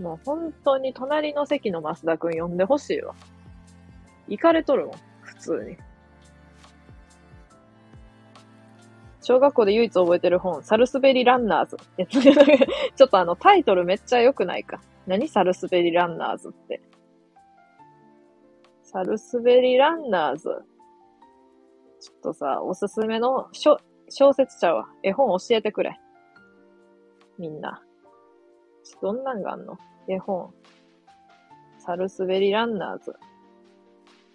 [0.00, 3.14] もう本当に隣の席の増田くん呼んでほしいわ。
[4.28, 5.76] 行かれとるもん、普通に。
[9.26, 11.78] 小学校で唯一覚えてる本、サルスベリランナーズ。
[12.94, 14.82] ちょっとあのタイトルめっちゃ良くないか。
[15.06, 15.28] 何？
[15.28, 16.82] サルスベリランナーズって。
[18.82, 20.50] サルスベリランナーズ。
[22.00, 23.78] ちょっとさ、おすすめの小
[24.34, 25.98] 説者は絵本教えてくれ。
[27.38, 27.82] みんな。
[29.00, 29.78] どんなんがあんの？
[30.06, 30.52] 絵本。
[31.78, 33.14] サルスベリランナーズ。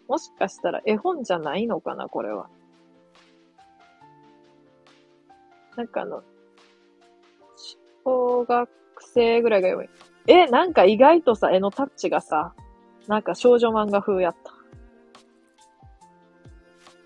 [0.08, 2.50] もしかしたら絵本じゃないのかなこれは。
[5.80, 6.22] なんかあの、
[8.04, 8.70] 小学
[9.00, 9.90] 生ぐらいが読い。
[10.28, 12.54] え、なんか意外とさ、絵のタッチがさ、
[13.08, 14.54] なんか少女漫画風やった。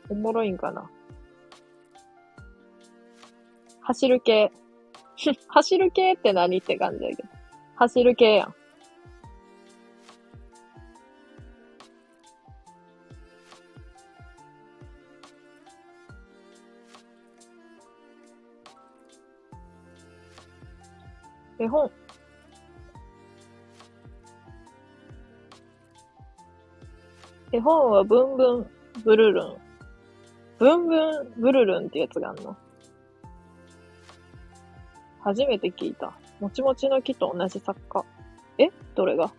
[0.10, 0.90] おもろいんかな
[3.82, 4.52] 走る系。
[5.50, 7.30] 走る系って何って感じだけど。
[7.76, 8.56] 走る系やん。
[21.64, 21.90] 絵本。
[27.54, 28.68] 絵本はブンブン
[29.06, 29.58] ブルルン。
[30.60, 32.58] ブンブンブルルンってやつがあんの。
[35.22, 36.12] 初めて聞いた。
[36.42, 38.04] もちもちの木と同じ作家。
[38.58, 38.70] え？
[38.94, 39.32] どれが？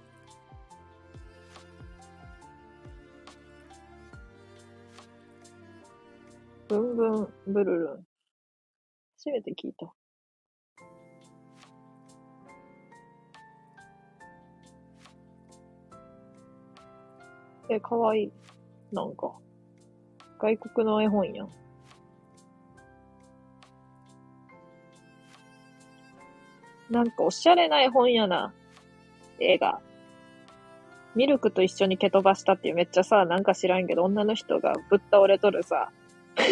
[6.69, 8.07] ブンブンブルルン。
[9.19, 9.93] 初めて聞いた。
[17.69, 18.33] え、かわいい。
[18.93, 19.33] なんか。
[20.39, 21.49] 外国の絵本やん。
[26.91, 28.53] なんかおしゃれな絵本やな。
[29.41, 29.81] 映画。
[31.15, 35.91] ミルクと一緒に蹴飛ばしたっていうめっちゃさ、なんか知らんけど女の人がぶっ倒れとるさ。
[36.37, 36.43] な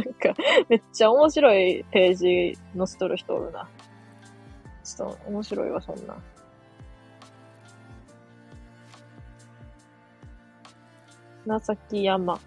[0.00, 0.34] んか、
[0.68, 3.68] めっちゃ面白いページ載せとる人おるな。
[4.82, 6.16] ちょっと面白いわ、そんな。
[11.46, 12.40] 花咲山。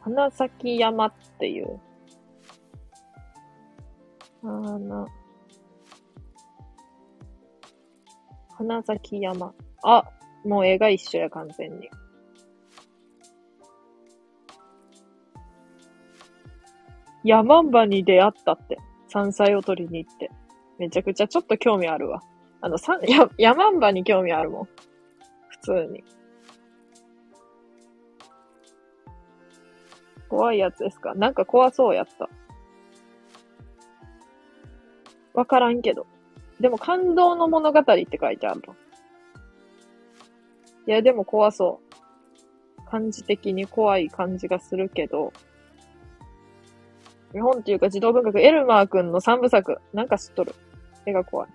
[0.00, 1.78] 花咲山っていう。
[4.42, 5.06] 花、
[8.56, 9.54] 花咲山。
[9.84, 10.04] あ、
[10.46, 11.90] もう絵が一緒や、完全に。
[17.22, 18.78] 山んばに出会ったって。
[19.08, 20.30] 山菜を取りに行って。
[20.78, 22.22] めちゃくちゃちょっと興味あるわ。
[22.62, 24.64] あの、さ、や、山んばに興味あるもん。
[25.48, 26.02] 普通に。
[30.28, 31.14] 怖いやつですか？
[31.14, 32.28] なんか怖そうやった。
[35.34, 36.06] わからんけど。
[36.60, 38.74] でも感動の物語って書いてあるの。
[40.86, 41.80] いや、でも怖そ
[42.78, 42.84] う。
[42.88, 45.32] 感じ的に怖い感じがするけど、
[47.32, 50.54] 日本っていうか児童文学、エルマーくんの三部作、なんか知っとる。
[51.04, 51.50] 絵が怖い。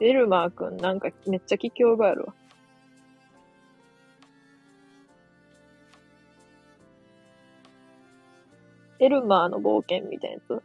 [0.00, 2.34] エルマーくん、なんかめっちゃ聞き覚えあるわ。
[9.02, 10.62] エルマーの冒険みたいなやつ？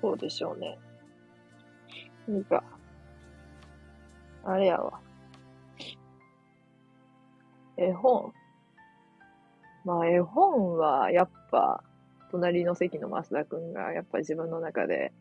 [0.00, 0.78] そうでしょうね。
[2.28, 2.62] なんか、
[4.44, 5.00] あれやわ。
[7.76, 8.32] 絵本？
[9.84, 11.82] まあ絵本はやっぱ、
[12.30, 15.12] 隣の席の増田くんがやっぱ自分の中で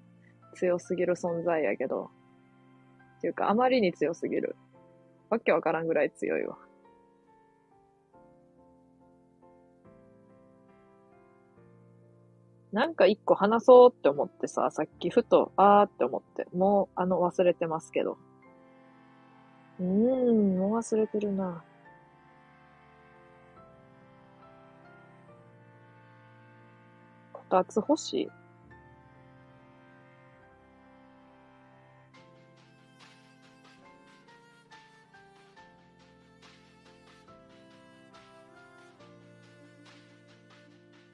[0.54, 2.12] 強すぎる存在やけど、
[3.18, 4.56] っていうかあまりに強すぎる。
[5.30, 6.58] わけわからんぐらい強いわ。
[12.72, 18.18] なんか一個話そうって思ってさ、さっきふと、あーって思って、もう、あの、忘れてますけど。
[19.80, 21.64] うーん、もう忘れてるな。
[27.32, 28.43] こたつ欲しい？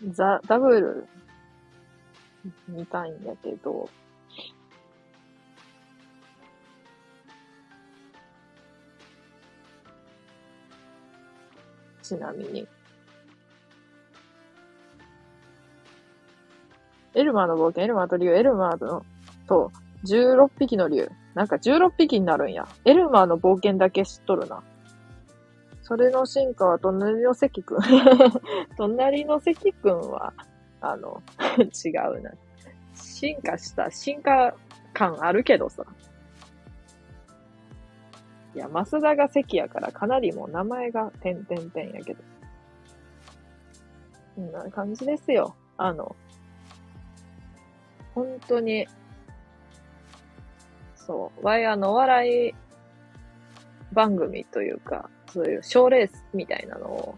[0.10, 1.08] ザ・ダブル
[2.68, 3.90] 見たいんだけど、
[12.02, 12.68] ちなみに。
[17.16, 19.06] エルマーの冒険、エルマーと竜、エルマーの
[19.48, 19.72] と
[20.06, 21.10] 16匹の竜。
[21.34, 22.68] なんか16匹になるんや。
[22.86, 24.64] エルマーの冒険だけ知っとるな。
[25.90, 27.80] それの進化は隣の関くん。
[28.78, 30.32] 隣の関くんは、
[30.82, 31.24] あの、
[31.84, 32.32] 違うな。
[32.94, 34.54] 進化した、進化
[34.94, 35.84] 感あるけどさ。
[38.54, 42.24] いや、増田が関やからかなりもう名前が点々点やけど。
[44.36, 45.56] こんな感じですよ。
[45.76, 46.16] あの、
[48.14, 48.88] 本当に、
[50.94, 52.54] そう、わいあの、お笑い
[53.92, 57.18] 番組というか、そういう賞レースみたいなのを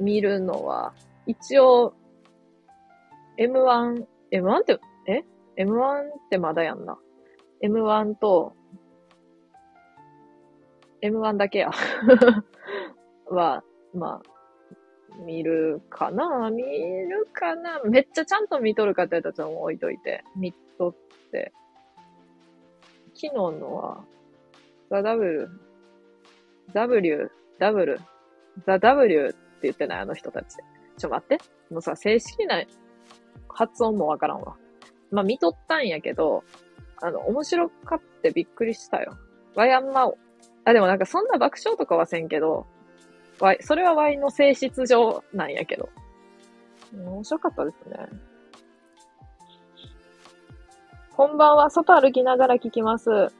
[0.00, 0.92] 見るのは、
[1.26, 1.94] 一応
[3.38, 5.24] M1、M1 って、え
[5.62, 6.98] ?M1 ってまだやんな。
[7.62, 8.54] M1 と、
[11.02, 11.70] M1 だけや。
[13.26, 16.50] は、まあ、見るかな？
[16.50, 17.80] 見るかな？
[17.84, 20.24] めっちゃちゃんと見とるかって言ったらちょっと置いといて。
[20.36, 20.94] 見とっ
[21.30, 21.52] て。
[23.14, 24.04] 昨日のは、
[24.90, 25.50] ザ・ダブル、
[26.72, 28.00] W、W、
[28.66, 30.56] ザ・ W って言ってないあの人たち。
[30.96, 31.38] ちょ、待って。
[31.70, 32.62] もうさ、正式な
[33.48, 34.56] 発音もわからんわ。
[35.10, 36.44] まあ、見とったんやけど、
[37.00, 39.16] あの、面白かってびっくりしたよ。
[39.54, 40.10] ワイあんま、
[40.64, 42.66] あ、でもなんかそんな爆笑とかはせんけど、
[43.40, 45.88] ワイ、それはワイの性質上なんやけど。
[46.94, 48.08] 面白かったですね。
[51.14, 53.32] こんばんは、外歩きながら聞きます。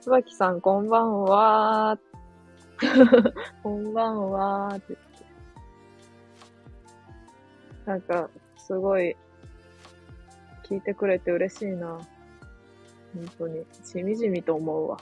[0.00, 1.98] つばきさん、こんばんは。
[3.62, 4.68] こんばんは。
[4.74, 5.02] ってって。
[7.84, 9.16] なんか、すごい、
[10.64, 11.88] 聞いてくれて嬉しいな。
[13.14, 13.66] 本当に。
[13.84, 14.98] しみじみと思うわ。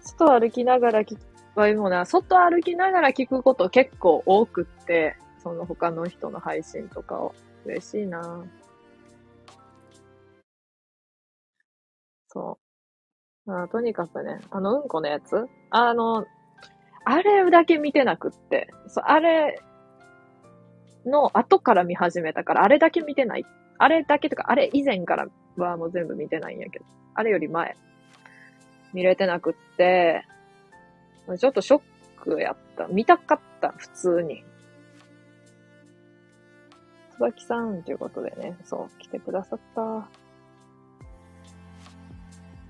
[0.00, 1.20] 外歩きながら聞く、
[1.58, 7.34] わ、もな、外歩きながら聞くこと結構多くって、その他の人の配信とかを。
[7.64, 8.44] 嬉しいな
[12.28, 12.67] そう。
[13.48, 15.48] あとにかくね、あのうんこのやつ？
[15.70, 16.26] あの、
[17.04, 19.60] あれだけ見てなくって、そう、あれ
[21.06, 23.46] の後から見始めたから、あれだけ見てない。
[23.78, 26.84] あれだけとか、あれ以前からはもう全部見てないんやけど、
[27.14, 27.76] あれより前、
[28.92, 30.26] 見れてなくって、
[31.38, 31.82] ちょっとショッ
[32.22, 32.86] クやった。
[32.88, 34.44] 見たかった、普通に。
[37.16, 40.08] つばきさんということでね、そう、来てくださった。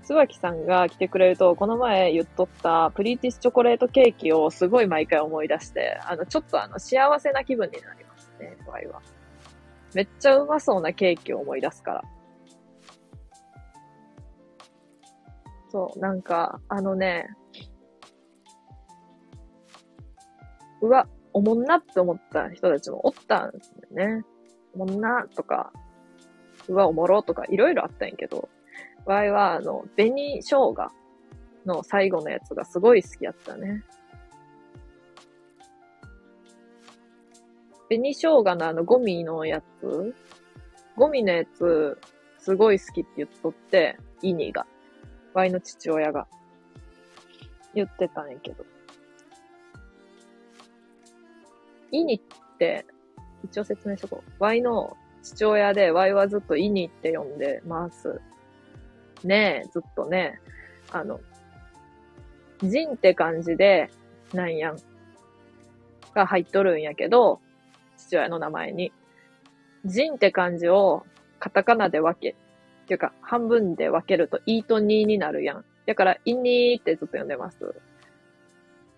[0.09, 9.03] つばきさんが来てくれると、この前言っとったプリティスチョコレートケーキをすごい毎回思い出して、あの、ちょっとあの、幸せな気分になりますね、場合は。
[9.93, 12.03] めっちゃうまそうなケーキを思い出すから。
[15.67, 17.29] そう、なんか、あのね、
[20.81, 24.23] うわ、おもんなって思った人たちもおったんですよね。
[24.73, 25.71] おもんなとか、
[26.67, 28.49] うわ、おもろとか、いろいろあったんやけど、
[29.09, 30.75] 場合は、あの、紅生姜
[31.65, 33.83] の最後のやつがすごい好きやったね。
[37.89, 40.13] 紅生姜のあのゴミのやつ？
[40.95, 41.97] ゴミのやつ、
[42.37, 44.67] すごい好きって言っとって、イニが。
[45.33, 46.27] ワイの父親が。
[47.73, 48.63] 言ってたんやけど。
[51.91, 52.85] イニって、
[53.43, 54.31] 一応説明しとこう。
[54.37, 58.21] ワイの父親で、ワイはずっとイニって呼んでます。
[59.23, 60.39] ねえ、ずっとね。
[60.91, 61.19] あの、
[62.63, 63.89] ジンって感じで、
[64.33, 64.77] なんやん。
[66.13, 67.39] が入っとるんやけど、
[67.97, 68.91] 父親の名前に。
[69.85, 71.05] ジンって漢字を
[71.39, 72.35] カタカナで分け、っ
[72.87, 75.65] ていうか半分で分けるとイーとニーになるやん。
[75.85, 77.75] だから、イニーってずっと呼んでます。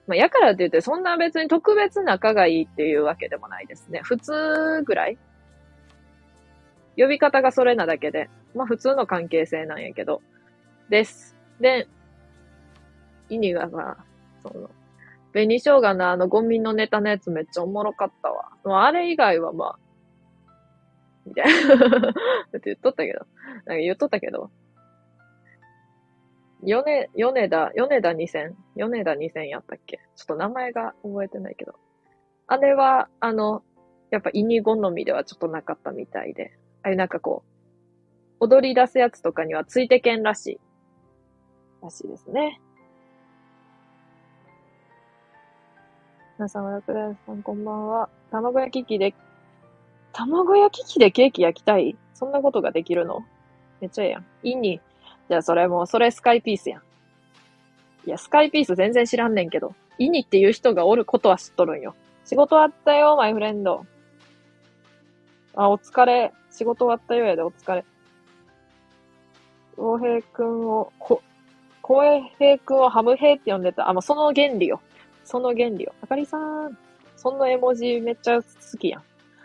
[0.07, 4.01] まあ、やからって言って、そんな別に特別仲がいいっていうわけでもないですね。
[4.03, 5.17] 普通ぐらい
[6.97, 8.29] 呼び方がそれなだけで。
[8.55, 10.21] まあ普通の関係性なんやけど。
[10.89, 11.35] です。
[11.59, 11.87] で、
[13.29, 13.97] 意味がさ、
[14.43, 14.69] その、
[15.31, 18.49] 紅生姜のあのゴミのネタのやつめっちゃおもろかったわ。
[18.65, 19.79] もうあれ以外はまあ、
[21.25, 21.75] みたいな。
[21.99, 22.09] だ
[22.57, 23.19] って言っとったけど。
[23.19, 24.51] なんか言っとったけど。
[26.63, 29.99] 米、米田、米田2000、米田2000やったっけ？
[30.15, 31.75] ちょっと名前が覚えてないけど。
[32.47, 33.63] あれは、あの、
[34.09, 36.51] やっぱイニ好みではちょっとなかったみたいで。
[36.83, 37.43] あれなんかこ
[38.39, 40.59] う、踊り出すやつとかにはついてけんらしい。
[41.83, 42.59] らしいですね。
[46.37, 48.09] 皆さん、和田倉さん、こんばんは。
[48.31, 49.13] 卵焼き器で、
[50.11, 51.95] 卵焼き器でケーキ焼きたい？
[52.15, 53.23] そんなことができるの？
[53.79, 54.25] めっちゃええやん。
[54.41, 54.81] いいに。
[55.29, 56.81] じゃあそれもう、それスカイピースやん。
[58.07, 59.75] いや、スカイピース全然知らんねんけど。
[59.99, 61.93] イニっていう人がおることは知っとるんよ。
[62.25, 63.85] 仕事あったよ、マイフレンド。
[65.53, 66.33] あ、お疲れ。
[66.51, 67.85] 仕事終わったようやで、お疲れ。
[69.75, 71.21] 浩平くんを、こ、
[71.81, 72.03] 浩
[72.37, 73.89] 平くんをハムヘイって呼んでた。
[73.89, 74.81] あ、もうその原理よ。
[75.23, 75.93] その原理よ。
[76.01, 76.77] あかりさん、
[77.15, 79.03] そんな絵文字めっちゃ好きやん。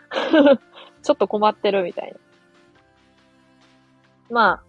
[1.01, 2.17] ちょっと困ってるみたいな。
[4.29, 4.63] まあ、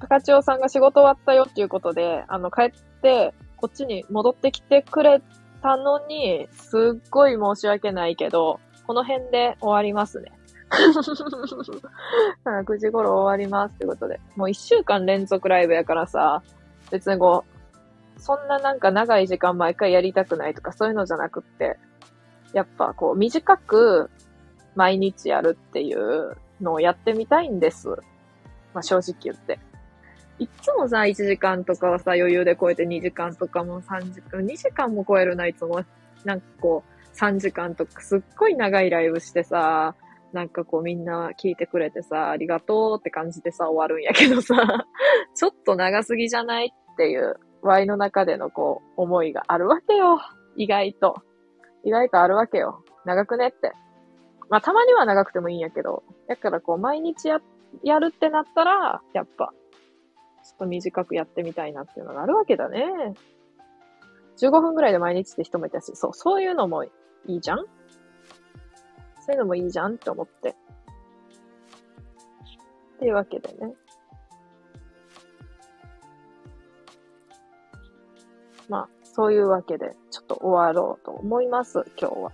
[0.00, 2.70] 高千代さんが仕事終わったよっていうことで、あの、帰っ
[3.02, 5.22] て、こっちに戻ってきてくれ
[5.62, 10.32] たのに、すっごい申し訳ないけど、この辺で終わりますね。
[12.44, 14.20] 9時頃終わりますってことで。
[14.36, 16.42] もう1週間連続ライブやからさ、
[16.90, 17.44] 別にこ
[18.16, 21.78] う、そんななんか長い時間毎回やりたくないとかそういうのじゃなくって、
[22.52, 24.10] やっぱこう短く
[24.74, 27.88] 毎日やるっていうのをやってみたいんです。
[28.74, 29.58] まあ正直言って。
[30.38, 35.84] いつもさ、1時間とかはさ、余裕で超えて2時間とかも3時間、2時間も超えるな、いつも。
[36.24, 39.96] なんかこう、3時間とかすっごい長いライブしてさ、
[40.32, 44.54] なんかこうみんな聞いてくれてさ、ありがとうって感じでさ、終わるんやけどさ、
[45.34, 50.20] ちょっと長すぎじゃないっていう、Y の中でのこう、思いがあるわけよ。
[50.56, 51.22] 意外と。
[51.84, 52.84] 意外とあるわけよ。
[53.04, 53.72] 長くねって。
[54.50, 57.40] まあ、たまには長くてもいいんやけど、だからこう、毎日や、
[57.82, 59.52] やるってなったら、やっぱ、
[60.44, 63.14] ちょっと短くやってみたいなっていうのがあるわけだね。
[64.38, 66.90] 15分ぐらいで毎日って人もいたし、そう、そういうのもい
[67.26, 67.66] いじゃん
[69.28, 70.56] そういうのもいいじゃんって思って。
[72.96, 73.74] っていうわけでね。
[78.70, 82.32] まあ、そういうわけで、ちょっと終わろうと思います、今日は。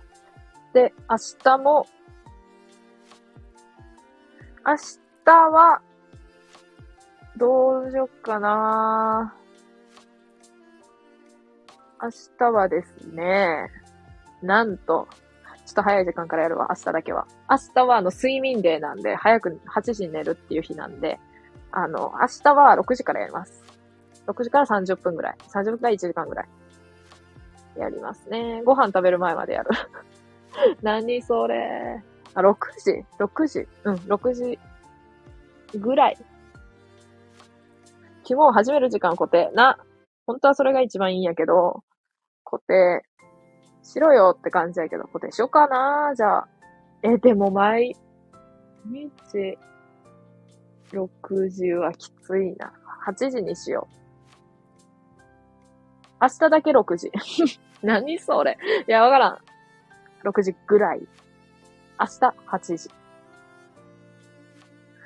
[0.71, 1.85] で、明日も、
[4.65, 4.75] 明
[5.25, 5.81] 日は、
[7.35, 9.35] どうしよっかな
[12.01, 13.69] 明日はですね、
[14.41, 15.09] なんと、
[15.65, 17.27] ちょっと早い時間からやるわ、明日だけは。
[17.49, 21.19] 明日はあの睡眠デーなんで、早く8時に寝るっていう日なんで、
[21.71, 23.63] あの、明日は6時からやります。
[24.27, 25.35] 6時から30分ぐらい。
[25.49, 26.47] 30分から1時間ぐらい。
[27.77, 28.61] やりますね。
[28.63, 29.71] ご飯食べる前までやる。
[30.81, 32.01] 何それ。
[32.35, 34.59] あ、6時 ?6 時うん、6時
[35.79, 36.17] ぐらい。
[38.23, 39.51] 肝を始める時間固定。
[39.53, 39.77] な。
[40.27, 41.83] 本当はそれが一番いいんやけど、
[42.43, 43.03] 固定
[43.85, 46.47] しろよって感じやけど、固定しようかなじゃあ。
[47.03, 47.95] え、でも毎
[48.85, 49.57] 日、
[50.91, 52.73] 6時はきついな。
[53.07, 53.95] 8時にしよう。
[56.19, 57.11] 明日だけ6時。
[57.83, 58.57] 何それ。
[58.87, 59.37] いや、わからん。
[60.23, 61.01] 6時ぐらい。
[61.99, 62.89] 明日8時。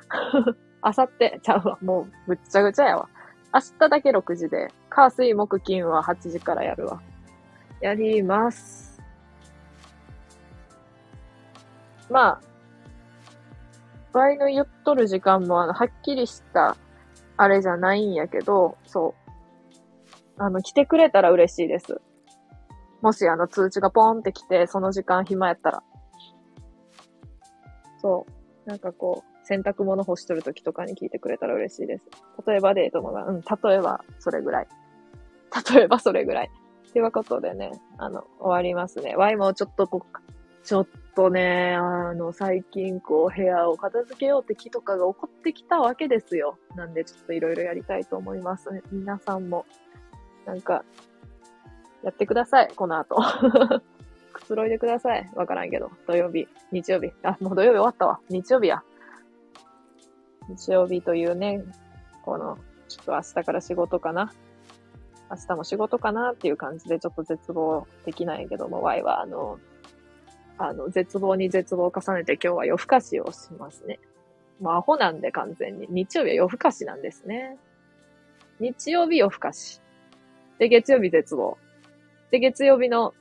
[0.82, 1.77] 明後日ちゃうわ。
[1.82, 3.09] もう、ぐっちゃぐちゃやわ。
[3.53, 7.01] 明日だけ6時で、火水木金は8時からやるわ。
[7.82, 9.01] やります。
[12.09, 12.41] まあ、
[14.11, 16.75] 場合の言っとる時間も、あの、はっきりした、
[17.38, 19.15] あれじゃないんやけど、そ
[20.38, 20.41] う。
[20.41, 22.01] あの、来てくれたら嬉しいです。
[23.01, 25.84] もし、あの、通知がポンって来て、その時間暇やったら。
[28.01, 28.25] そ
[28.65, 28.69] う。
[28.69, 32.05] なんかこう、洗濯物干しとる時とかに聞いてくれたら嬉しいです。
[32.45, 34.67] 例えばデートのが、うん、例えばそれぐらい。
[35.73, 36.51] 例えばそれぐらい。
[36.91, 39.15] ということでね、あの、終わりますね。
[39.15, 40.19] ワイもちょっとこう、
[40.63, 46.57] ちょっとね、あの、最近こう、部屋を片付けようって気とかが起こってきたわけですよ。
[46.75, 48.69] なんでちょっといろいろやりたいと思います。
[48.91, 49.65] 皆さんも、
[50.45, 50.83] なんか、
[52.03, 53.17] やってください、この後。
[54.33, 55.29] くつろいでください。
[55.35, 55.91] わからんけど。
[56.07, 57.11] 土曜日、日曜日。
[57.23, 58.19] あ、もう土曜日終わったわ。
[58.29, 58.83] 日曜日や。
[60.47, 61.63] 日曜日というね、
[62.23, 64.31] この、ちょっと明日から仕事かな。
[65.30, 69.59] 明日も仕事かなっていう感じでちょっと絶望できないけども、Y はあの、
[70.57, 73.99] あの、絶望に絶望を重ねて今日は夜更かしをしますね。
[74.59, 75.88] まあ、アホなんで完全に。
[75.89, 77.57] 日曜日は夜更かしなんですね。
[78.59, 79.82] 日曜日夜更かし。
[80.57, 81.57] で、月曜日絶望。
[82.32, 83.13] で、月曜日の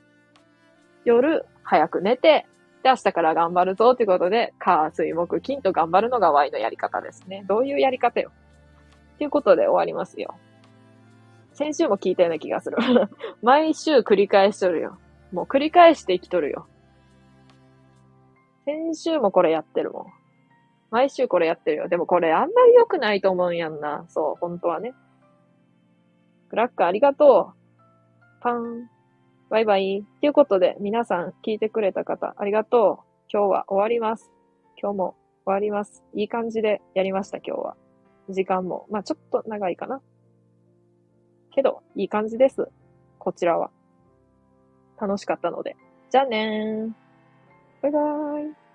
[1.05, 2.45] 夜早く寝て、
[2.83, 7.45] で、明日から頑張るぞってことで、火、水、木、金と頑張るのが Y のやり方ですね。
[7.47, 8.31] どういうやり方よ。
[9.15, 10.35] っていうことで終わりますよ。
[11.59, 12.77] 先週も聞いたような気がする。
[13.43, 14.97] 毎週繰り返しとるよ。
[15.33, 16.67] もう繰り返して生きとるよ。
[18.63, 20.05] 先週もこれやってるもん。
[20.89, 21.89] 毎週これやってるよ。
[21.89, 24.05] でもこれあんまり良くないと思うんやんな。
[24.07, 24.93] そう、本当はね。
[26.47, 28.39] クラッカーありがとう。
[28.39, 28.89] パン。
[29.49, 30.05] バイバイ。
[30.21, 32.95] ということで、皆さん聞いてくれた方、ありがとう。
[33.29, 34.31] 今日は終わります。
[34.81, 36.05] 今日も終わります。
[36.13, 37.75] いい感じでやりました、今日は。
[38.29, 38.87] 時間も。
[38.89, 40.01] まあちょっと長いかな。
[41.51, 42.67] けど、いい感じです。
[43.17, 43.71] こちらは。
[44.99, 45.75] 楽しかったので。
[46.09, 46.91] じゃあねー。
[47.81, 48.68] バイバーイ。